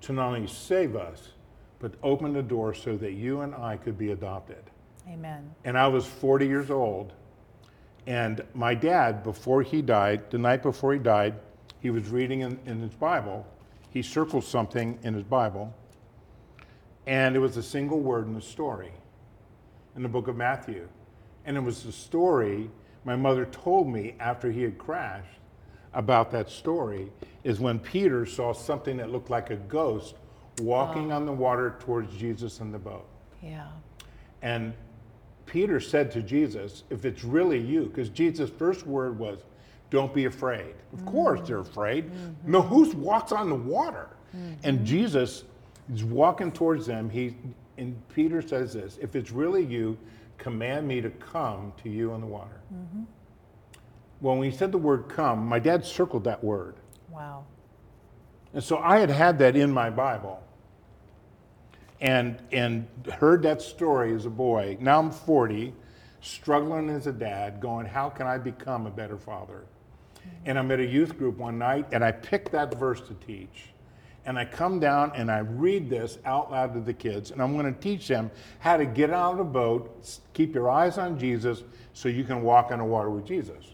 to 0.00 0.12
not 0.12 0.28
only 0.34 0.46
save 0.46 0.96
us, 0.96 1.32
but 1.78 1.94
open 2.02 2.32
the 2.32 2.42
door 2.42 2.72
so 2.74 2.96
that 2.96 3.12
you 3.12 3.40
and 3.42 3.54
I 3.54 3.76
could 3.76 3.98
be 3.98 4.12
adopted. 4.12 4.70
Amen. 5.08 5.54
And 5.64 5.76
I 5.78 5.88
was 5.88 6.06
40 6.06 6.46
years 6.46 6.70
old. 6.70 7.12
And 8.06 8.42
my 8.54 8.74
dad, 8.74 9.22
before 9.22 9.62
he 9.62 9.82
died, 9.82 10.30
the 10.30 10.38
night 10.38 10.62
before 10.62 10.92
he 10.94 10.98
died, 10.98 11.34
he 11.80 11.90
was 11.90 12.08
reading 12.08 12.40
in, 12.40 12.58
in 12.66 12.80
his 12.80 12.94
Bible. 12.94 13.46
He 13.90 14.02
circled 14.02 14.44
something 14.44 14.98
in 15.02 15.14
his 15.14 15.24
Bible. 15.24 15.74
And 17.06 17.34
it 17.34 17.38
was 17.38 17.56
a 17.56 17.62
single 17.62 18.00
word 18.00 18.26
in 18.26 18.34
the 18.34 18.40
story 18.40 18.92
in 19.96 20.02
the 20.02 20.08
book 20.08 20.28
of 20.28 20.36
Matthew. 20.36 20.88
And 21.44 21.56
it 21.56 21.60
was 21.60 21.82
the 21.82 21.92
story 21.92 22.70
my 23.04 23.16
mother 23.16 23.46
told 23.46 23.88
me 23.88 24.14
after 24.20 24.50
he 24.50 24.62
had 24.62 24.76
crashed 24.78 25.40
about 25.94 26.30
that 26.30 26.50
story 26.50 27.10
is 27.44 27.58
when 27.58 27.78
Peter 27.78 28.26
saw 28.26 28.52
something 28.52 28.96
that 28.98 29.10
looked 29.10 29.30
like 29.30 29.50
a 29.50 29.56
ghost 29.56 30.16
walking 30.60 31.10
ah. 31.12 31.16
on 31.16 31.26
the 31.26 31.32
water 31.32 31.76
towards 31.80 32.14
Jesus 32.16 32.60
in 32.60 32.70
the 32.70 32.78
boat. 32.78 33.06
Yeah. 33.42 33.68
And 34.42 34.74
Peter 35.46 35.80
said 35.80 36.10
to 36.12 36.22
Jesus, 36.22 36.84
if 36.90 37.04
it's 37.04 37.24
really 37.24 37.58
you, 37.58 37.86
because 37.86 38.10
Jesus' 38.10 38.50
first 38.50 38.86
word 38.86 39.18
was, 39.18 39.38
don't 39.90 40.12
be 40.12 40.26
afraid. 40.26 40.74
Of 40.92 41.00
mm-hmm. 41.00 41.08
course 41.08 41.40
they're 41.48 41.60
afraid. 41.60 42.06
Mm-hmm. 42.06 42.52
No, 42.52 42.62
who 42.62 42.90
walks 42.92 43.32
on 43.32 43.48
the 43.48 43.54
water? 43.54 44.08
Mm-hmm. 44.36 44.54
And 44.64 44.86
Jesus 44.86 45.44
is 45.92 46.04
walking 46.04 46.52
towards 46.52 46.86
them. 46.86 47.08
He 47.08 47.36
and 47.78 47.96
Peter 48.08 48.42
says 48.42 48.72
this, 48.72 48.98
if 49.00 49.14
it's 49.14 49.30
really 49.30 49.64
you, 49.64 49.96
command 50.36 50.86
me 50.86 51.00
to 51.00 51.10
come 51.10 51.72
to 51.82 51.88
you 51.88 52.12
on 52.12 52.20
the 52.20 52.26
water. 52.26 52.60
Well, 54.20 54.36
when 54.36 54.50
he 54.50 54.56
said 54.56 54.72
the 54.72 54.78
word 54.78 55.08
come, 55.08 55.46
my 55.46 55.60
dad 55.60 55.84
circled 55.84 56.24
that 56.24 56.42
word. 56.42 56.74
Wow. 57.10 57.44
And 58.52 58.62
so 58.62 58.78
I 58.78 58.98
had 58.98 59.10
had 59.10 59.38
that 59.38 59.56
in 59.56 59.70
my 59.70 59.90
Bible 59.90 60.42
and, 62.00 62.40
and 62.50 62.88
heard 63.12 63.42
that 63.42 63.62
story 63.62 64.12
as 64.12 64.26
a 64.26 64.30
boy. 64.30 64.76
Now 64.80 64.98
I'm 64.98 65.10
40, 65.10 65.72
struggling 66.20 66.90
as 66.90 67.06
a 67.06 67.12
dad, 67.12 67.60
going, 67.60 67.86
How 67.86 68.08
can 68.08 68.26
I 68.26 68.38
become 68.38 68.86
a 68.86 68.90
better 68.90 69.18
father? 69.18 69.66
And 70.46 70.58
I'm 70.58 70.70
at 70.70 70.80
a 70.80 70.86
youth 70.86 71.18
group 71.18 71.36
one 71.38 71.58
night 71.58 71.86
and 71.92 72.04
I 72.04 72.12
pick 72.12 72.50
that 72.50 72.74
verse 72.74 73.00
to 73.02 73.14
teach. 73.14 73.70
And 74.24 74.38
I 74.38 74.44
come 74.44 74.78
down 74.78 75.12
and 75.14 75.30
I 75.30 75.38
read 75.38 75.88
this 75.88 76.18
out 76.26 76.50
loud 76.50 76.74
to 76.74 76.80
the 76.80 76.92
kids, 76.92 77.30
and 77.30 77.40
I'm 77.40 77.54
going 77.56 77.72
to 77.72 77.80
teach 77.80 78.08
them 78.08 78.30
how 78.58 78.76
to 78.76 78.84
get 78.84 79.10
out 79.10 79.32
of 79.32 79.38
the 79.38 79.44
boat, 79.44 80.20
keep 80.34 80.54
your 80.54 80.68
eyes 80.68 80.98
on 80.98 81.18
Jesus, 81.18 81.62
so 81.94 82.10
you 82.10 82.24
can 82.24 82.42
walk 82.42 82.70
on 82.70 82.78
the 82.78 82.84
water 82.84 83.08
with 83.08 83.24
Jesus. 83.24 83.64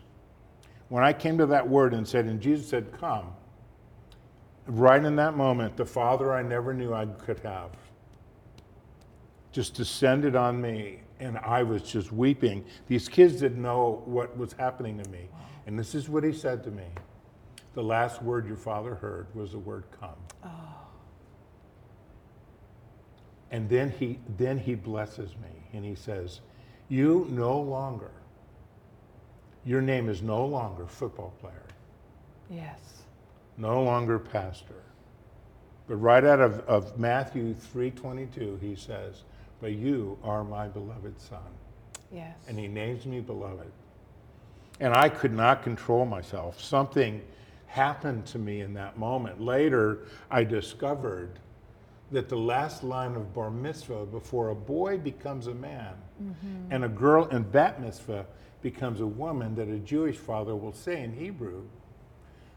When 0.90 1.02
I 1.02 1.12
came 1.12 1.38
to 1.38 1.46
that 1.46 1.68
word 1.68 1.92
and 1.92 2.06
said, 2.06 2.26
and 2.26 2.40
Jesus 2.40 2.68
said, 2.68 2.92
Come, 2.92 3.32
right 4.66 5.04
in 5.04 5.16
that 5.16 5.36
moment, 5.36 5.76
the 5.76 5.84
Father 5.84 6.32
I 6.32 6.42
never 6.42 6.72
knew 6.72 6.94
I 6.94 7.06
could 7.06 7.40
have 7.40 7.70
just 9.50 9.74
descended 9.74 10.34
on 10.36 10.60
me, 10.60 11.00
and 11.20 11.38
I 11.38 11.62
was 11.62 11.82
just 11.82 12.12
weeping. 12.12 12.64
These 12.88 13.08
kids 13.08 13.40
didn't 13.40 13.62
know 13.62 14.02
what 14.04 14.36
was 14.36 14.52
happening 14.52 15.02
to 15.02 15.08
me. 15.10 15.28
And 15.66 15.78
this 15.78 15.94
is 15.94 16.08
what 16.08 16.24
he 16.24 16.32
said 16.32 16.62
to 16.64 16.70
me 16.70 16.84
The 17.74 17.82
last 17.82 18.22
word 18.22 18.46
your 18.46 18.56
father 18.56 18.94
heard 18.94 19.26
was 19.34 19.52
the 19.52 19.58
word 19.58 19.84
come. 20.00 20.16
Oh. 20.44 20.50
And 23.50 23.68
then 23.68 23.90
he, 23.90 24.18
then 24.36 24.58
he 24.58 24.74
blesses 24.74 25.30
me 25.30 25.50
and 25.72 25.84
he 25.84 25.94
says, 25.94 26.40
You 26.88 27.26
no 27.30 27.58
longer, 27.60 28.10
your 29.64 29.80
name 29.80 30.08
is 30.08 30.22
no 30.22 30.44
longer 30.44 30.86
football 30.86 31.32
player 31.40 31.62
Yes. 32.50 32.78
no 33.56 33.82
longer 33.82 34.18
pastor. 34.18 34.82
But 35.86 35.96
right 35.96 36.24
out 36.24 36.40
of, 36.40 36.60
of 36.60 36.98
Matthew 36.98 37.54
3.22, 37.54 38.60
he 38.60 38.74
says, 38.74 39.22
but 39.60 39.72
you 39.72 40.18
are 40.22 40.44
my 40.44 40.68
beloved 40.68 41.18
son. 41.20 41.38
Yes. 42.12 42.36
And 42.48 42.58
he 42.58 42.68
names 42.68 43.06
me 43.06 43.20
beloved. 43.20 43.70
And 44.80 44.94
I 44.94 45.08
could 45.08 45.32
not 45.32 45.62
control 45.62 46.04
myself. 46.04 46.60
Something 46.60 47.22
happened 47.66 48.26
to 48.26 48.38
me 48.38 48.60
in 48.60 48.74
that 48.74 48.98
moment. 48.98 49.40
Later, 49.40 50.06
I 50.30 50.44
discovered 50.44 51.38
that 52.10 52.28
the 52.28 52.36
last 52.36 52.84
line 52.84 53.16
of 53.16 53.34
bar 53.34 53.50
mitzvah 53.50 54.06
before 54.06 54.50
a 54.50 54.54
boy 54.54 54.98
becomes 54.98 55.46
a 55.46 55.54
man 55.54 55.94
mm-hmm. 56.22 56.72
and 56.72 56.84
a 56.84 56.88
girl 56.88 57.26
in 57.26 57.42
bat 57.42 57.80
mitzvah 57.80 58.26
becomes 58.62 59.00
a 59.00 59.06
woman 59.06 59.54
that 59.56 59.68
a 59.68 59.78
Jewish 59.78 60.16
father 60.16 60.54
will 60.54 60.72
say 60.72 61.02
in 61.02 61.12
Hebrew, 61.12 61.64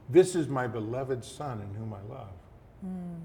this 0.09 0.35
is 0.35 0.47
my 0.47 0.67
beloved 0.67 1.23
son 1.23 1.61
in 1.61 1.73
whom 1.75 1.93
I 1.93 2.13
love. 2.13 2.29
Mm. 2.85 3.19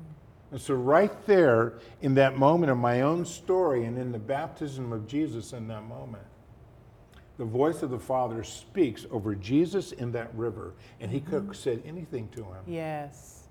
And 0.51 0.61
so, 0.61 0.75
right 0.75 1.27
there 1.27 1.75
in 2.03 2.15
that 2.15 2.37
moment 2.37 2.73
of 2.73 2.79
my 2.79 3.03
own 3.03 3.25
story 3.25 3.85
and 3.85 3.97
in 3.97 4.13
the 4.13 4.19
baptism 4.19 4.93
of 4.93 5.07
Jesus 5.07 5.53
in 5.53 5.69
that 5.69 5.85
moment, 5.85 6.25
the 7.39 7.45
voice 7.45 7.83
of 7.83 7.91
the 7.91 7.99
Father 7.99 8.43
speaks 8.45 9.07
over 9.11 9.35
Jesus 9.35 9.93
in 9.93 10.13
that 10.13 10.35
river. 10.35 10.75
And 11.01 11.11
he 11.11 11.21
could 11.21 11.47
have 11.47 11.57
said 11.57 11.83
anything 11.87 12.29
to 12.37 12.43
him. 12.43 12.63
Yes. 12.67 13.45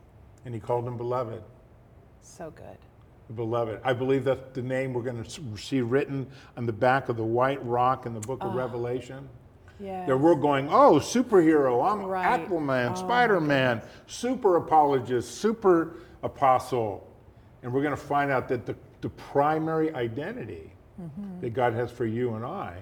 And 0.45 0.53
he 0.53 0.59
called 0.59 0.87
him 0.87 0.97
beloved. 0.97 1.43
So 2.21 2.51
good. 2.51 2.77
Beloved. 3.35 3.79
I 3.83 3.93
believe 3.93 4.23
that's 4.23 4.53
the 4.53 4.61
name 4.61 4.93
we're 4.93 5.01
going 5.03 5.23
to 5.23 5.57
see 5.57 5.81
written 5.81 6.27
on 6.57 6.65
the 6.65 6.73
back 6.73 7.09
of 7.09 7.17
the 7.17 7.23
white 7.23 7.63
rock 7.65 8.05
in 8.05 8.13
the 8.13 8.19
book 8.19 8.43
of 8.43 8.53
Revelation. 8.53 9.27
Yes. 9.79 10.07
That 10.07 10.17
we're 10.17 10.35
going, 10.35 10.67
oh, 10.69 10.99
superhero, 10.99 11.83
I'm 11.89 12.03
Right. 12.03 12.47
Aquaman, 12.47 12.91
Oh, 12.91 12.95
Spider 12.95 13.39
Man, 13.41 13.81
super 14.05 14.57
apologist, 14.57 15.37
super 15.39 15.95
apostle. 16.21 17.07
And 17.63 17.73
we're 17.73 17.81
going 17.81 17.95
to 17.95 18.01
find 18.01 18.29
out 18.29 18.47
that 18.49 18.65
the, 18.65 18.75
the 19.01 19.09
primary 19.09 19.93
identity 19.93 20.67
Mm-hmm. 21.01 21.39
that 21.39 21.53
God 21.53 21.73
has 21.73 21.89
for 21.89 22.05
you 22.05 22.35
and 22.35 22.45
I 22.45 22.77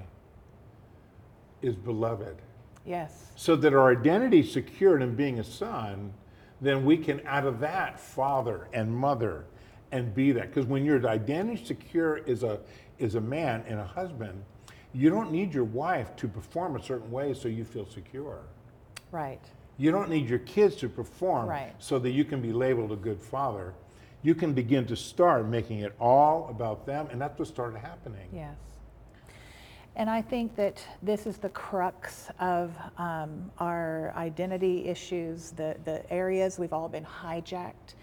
is 1.62 1.76
beloved. 1.76 2.38
Yes. 2.86 3.32
So 3.36 3.56
that 3.58 3.74
our 3.74 3.91
identity 3.91 4.39
is 4.41 4.52
secured 4.52 5.02
in 5.02 5.15
being 5.15 5.39
a 5.39 5.43
son, 5.43 6.13
then 6.62 6.86
we 6.86 6.98
can, 6.98 7.22
out 7.26 7.45
of 7.45 7.60
that, 7.60 8.00
father 8.00 8.67
and 8.74 8.93
mother 8.93 9.45
and 9.91 10.13
be 10.13 10.32
that. 10.34 10.48
Because 10.48 10.65
when 10.65 10.86
your 10.86 11.06
identity 11.08 11.63
secure 11.63 12.17
is 12.17 12.43
a, 12.43 12.60
is 12.98 13.15
a 13.15 13.22
man 13.22 13.63
and 13.67 13.80
a 13.80 13.86
husband, 13.86 14.43
you 14.93 15.10
don't 15.10 15.32
need 15.32 15.54
your 15.54 15.63
wife 15.65 16.15
to 16.17 16.28
perform 16.28 16.76
a 16.76 16.82
certain 16.84 17.12
way 17.12 17.34
so 17.34 17.48
you 17.48 17.63
feel 17.63 17.86
secure. 17.86 18.39
Right. 19.12 19.41
You 19.78 19.91
don't 19.91 20.10
need 20.10 20.30
your 20.30 20.39
kids 20.39 20.76
to 20.78 20.89
perform 20.89 21.48
Right. 21.48 21.74
so 21.80 22.00
that 22.00 22.12
you 22.12 22.26
can 22.26 22.41
be 22.41 22.52
labeled 22.52 22.91
a 22.91 22.95
good 22.95 23.22
father. 23.22 23.74
You 24.22 24.36
can 24.36 24.54
begin 24.54 24.86
to 24.88 24.95
start 24.95 25.48
making 25.48 25.80
it 25.80 25.95
all 26.00 26.48
about 26.50 26.86
them, 26.86 27.08
and 27.12 27.22
that's 27.22 27.39
what 27.39 27.48
started 27.48 27.80
happening. 27.80 28.28
Yes. 28.34 28.58
And 30.00 30.10
I 30.10 30.22
think 30.22 30.56
that 30.56 30.82
this 31.04 31.28
is 31.28 31.40
the 31.40 31.50
crux 31.50 32.30
of 32.40 32.72
um, 32.98 33.52
our 33.58 34.14
identity 34.16 34.86
issues, 34.86 35.52
the, 35.52 35.76
the 35.84 36.10
areas 36.10 36.58
we've 36.58 36.72
all 36.72 36.88
been 36.88 37.04
hijacked, 37.04 37.96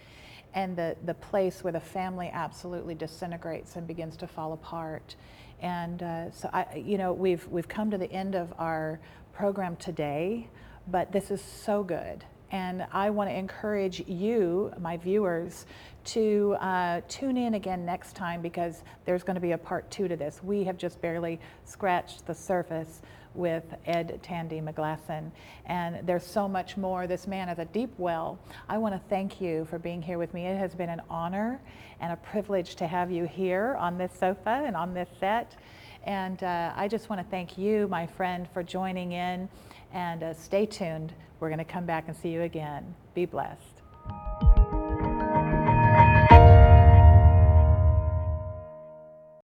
and 0.53 0.77
the, 0.77 0.95
the 1.07 1.15
place 1.15 1.65
where 1.65 1.73
the 1.73 1.81
family 1.81 2.29
absolutely 2.31 2.95
disintegrates 2.95 3.77
and 3.77 3.87
begins 3.87 4.19
to 4.19 4.27
fall 4.27 4.53
apart. 4.53 5.17
And 5.63 6.03
uh, 6.03 6.31
so, 6.33 6.51
I, 6.53 6.85
you 6.85 6.99
know, 6.99 7.15
we've, 7.15 7.49
we've 7.49 7.67
come 7.67 7.91
to 7.91 7.97
the 7.97 8.13
end 8.13 8.35
of 8.35 8.53
our 8.59 9.01
program 9.33 9.75
today, 9.77 10.51
but 10.89 11.13
this 11.13 11.31
is 11.31 11.41
so 11.41 11.83
good. 11.83 12.27
And 12.53 12.87
I 12.93 13.11
want 13.11 13.29
to 13.31 13.37
encourage 13.37 14.07
you, 14.07 14.73
my 14.79 14.97
viewers, 14.97 15.67
to 16.05 16.57
uh, 16.61 17.01
tune 17.09 17.37
in 17.37 17.55
again 17.55 17.85
next 17.85 18.15
time 18.15 18.41
because 18.41 18.85
there's 19.05 19.25
going 19.25 19.35
to 19.35 19.41
be 19.41 19.53
a 19.53 19.59
part 19.59 19.91
two 19.91 20.07
to 20.07 20.17
this. 20.17 20.41
We 20.43 20.63
have 20.65 20.79
just 20.79 21.01
barely 21.01 21.41
scratched 21.65 22.27
the 22.27 22.35
surface 22.35 23.03
with 23.35 23.65
Ed 23.85 24.21
Tandy 24.23 24.61
McGlasson. 24.61 25.31
And 25.67 26.07
there's 26.07 26.25
so 26.25 26.49
much 26.49 26.77
more. 26.77 27.07
This 27.07 27.27
man 27.27 27.49
is 27.49 27.59
a 27.59 27.65
deep 27.67 27.91
well. 27.99 28.39
I 28.69 28.79
want 28.79 28.95
to 28.95 29.01
thank 29.09 29.41
you 29.41 29.67
for 29.67 29.79
being 29.79 30.01
here 30.01 30.19
with 30.19 30.33
me. 30.33 30.47
It 30.47 30.57
has 30.57 30.75
been 30.75 30.89
an 30.89 31.03
honor 31.11 31.61
and 32.01 32.13
a 32.13 32.17
privilege 32.17 32.77
to 32.77 32.87
have 32.87 33.11
you 33.11 33.25
here 33.25 33.77
on 33.79 33.99
this 33.99 34.13
sofa 34.19 34.63
and 34.67 34.77
on 34.77 34.95
this 34.95 35.09
set. 35.21 35.57
And 36.05 36.43
uh, 36.45 36.73
I 36.77 36.87
just 36.87 37.11
want 37.11 37.21
to 37.21 37.29
thank 37.29 37.59
you, 37.59 37.89
my 37.89 38.07
friend, 38.07 38.49
for 38.55 38.63
joining 38.63 39.13
in. 39.13 39.49
And 39.97 40.23
uh, 40.23 40.35
stay 40.35 40.67
tuned. 40.67 41.15
We're 41.41 41.49
going 41.49 41.57
to 41.59 41.65
come 41.65 41.87
back 41.87 42.05
and 42.07 42.15
see 42.15 42.29
you 42.29 42.43
again. 42.43 42.95
Be 43.15 43.25
blessed. 43.25 43.76